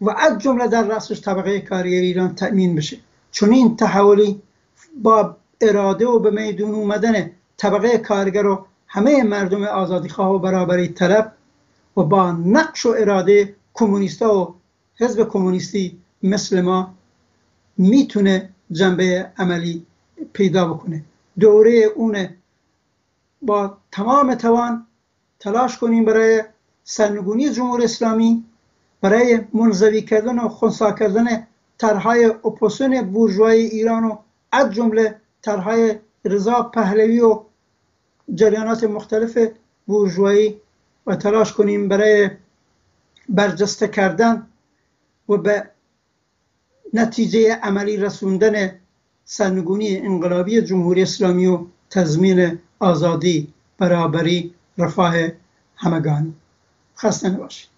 و 0.00 0.10
از 0.10 0.38
جمله 0.38 0.68
در 0.68 0.82
رأسش 0.82 1.20
طبقه 1.20 1.60
کاری 1.60 1.94
ایران 1.94 2.34
تأمین 2.34 2.74
بشه. 2.74 2.98
چون 3.30 3.52
این 3.52 3.76
تحولی 3.76 4.42
با 5.02 5.36
اراده 5.60 6.06
و 6.06 6.18
به 6.18 6.30
میدون 6.30 6.74
اومدن 6.74 7.30
طبقه 7.56 7.98
کارگر 7.98 8.46
و 8.46 8.66
همه 8.86 9.22
مردم 9.22 9.64
آزادی 9.64 10.08
خواه 10.08 10.30
و 10.34 10.38
برابری 10.38 10.88
طلب 10.88 11.32
و 11.96 12.02
با 12.02 12.32
نقش 12.32 12.86
و 12.86 12.94
اراده 12.98 13.54
کمونیستا 13.74 14.40
و 14.40 14.54
حزب 14.96 15.28
کمونیستی 15.28 15.98
مثل 16.22 16.60
ما 16.60 16.94
می‌تونه 17.78 18.50
جنبه 18.72 19.32
عملی 19.38 19.86
پیدا 20.32 20.68
بکنه. 20.68 21.04
دوره 21.40 21.84
اونه 21.96 22.34
با 23.42 23.76
تمام 23.92 24.34
توان 24.34 24.86
تلاش 25.40 25.78
کنیم 25.78 26.04
برای 26.04 26.42
سرنگونی 26.84 27.50
جمهور 27.50 27.82
اسلامی 27.82 28.44
برای 29.00 29.40
منزوی 29.52 30.02
کردن 30.02 30.38
و 30.38 30.48
خونسا 30.48 30.92
کردن 30.92 31.46
طرحهای 31.78 32.24
اپوسیون 32.24 33.02
بورژوای 33.02 33.60
ایران 33.60 34.04
و 34.04 34.16
از 34.52 34.72
جمله 34.74 35.20
طرحهای 35.42 35.98
رضا 36.24 36.62
پهلوی 36.62 37.20
و 37.20 37.42
جریانات 38.34 38.84
مختلف 38.84 39.38
بورژوایی 39.86 40.60
و 41.06 41.16
تلاش 41.16 41.52
کنیم 41.52 41.88
برای 41.88 42.30
برجسته 43.28 43.88
کردن 43.88 44.46
و 45.28 45.36
به 45.36 45.70
نتیجه 46.92 47.54
عملی 47.54 47.96
رسوندن 47.96 48.80
سرنگونی 49.24 49.96
انقلابی 49.98 50.62
جمهوری 50.62 51.02
اسلامی 51.02 51.46
و 51.46 51.66
تضمین 51.90 52.58
آزادی 52.78 53.54
برابری 53.78 54.54
رفاه 54.78 55.14
همگان. 55.76 56.34
خسته 56.98 57.28
نباشید. 57.28 57.77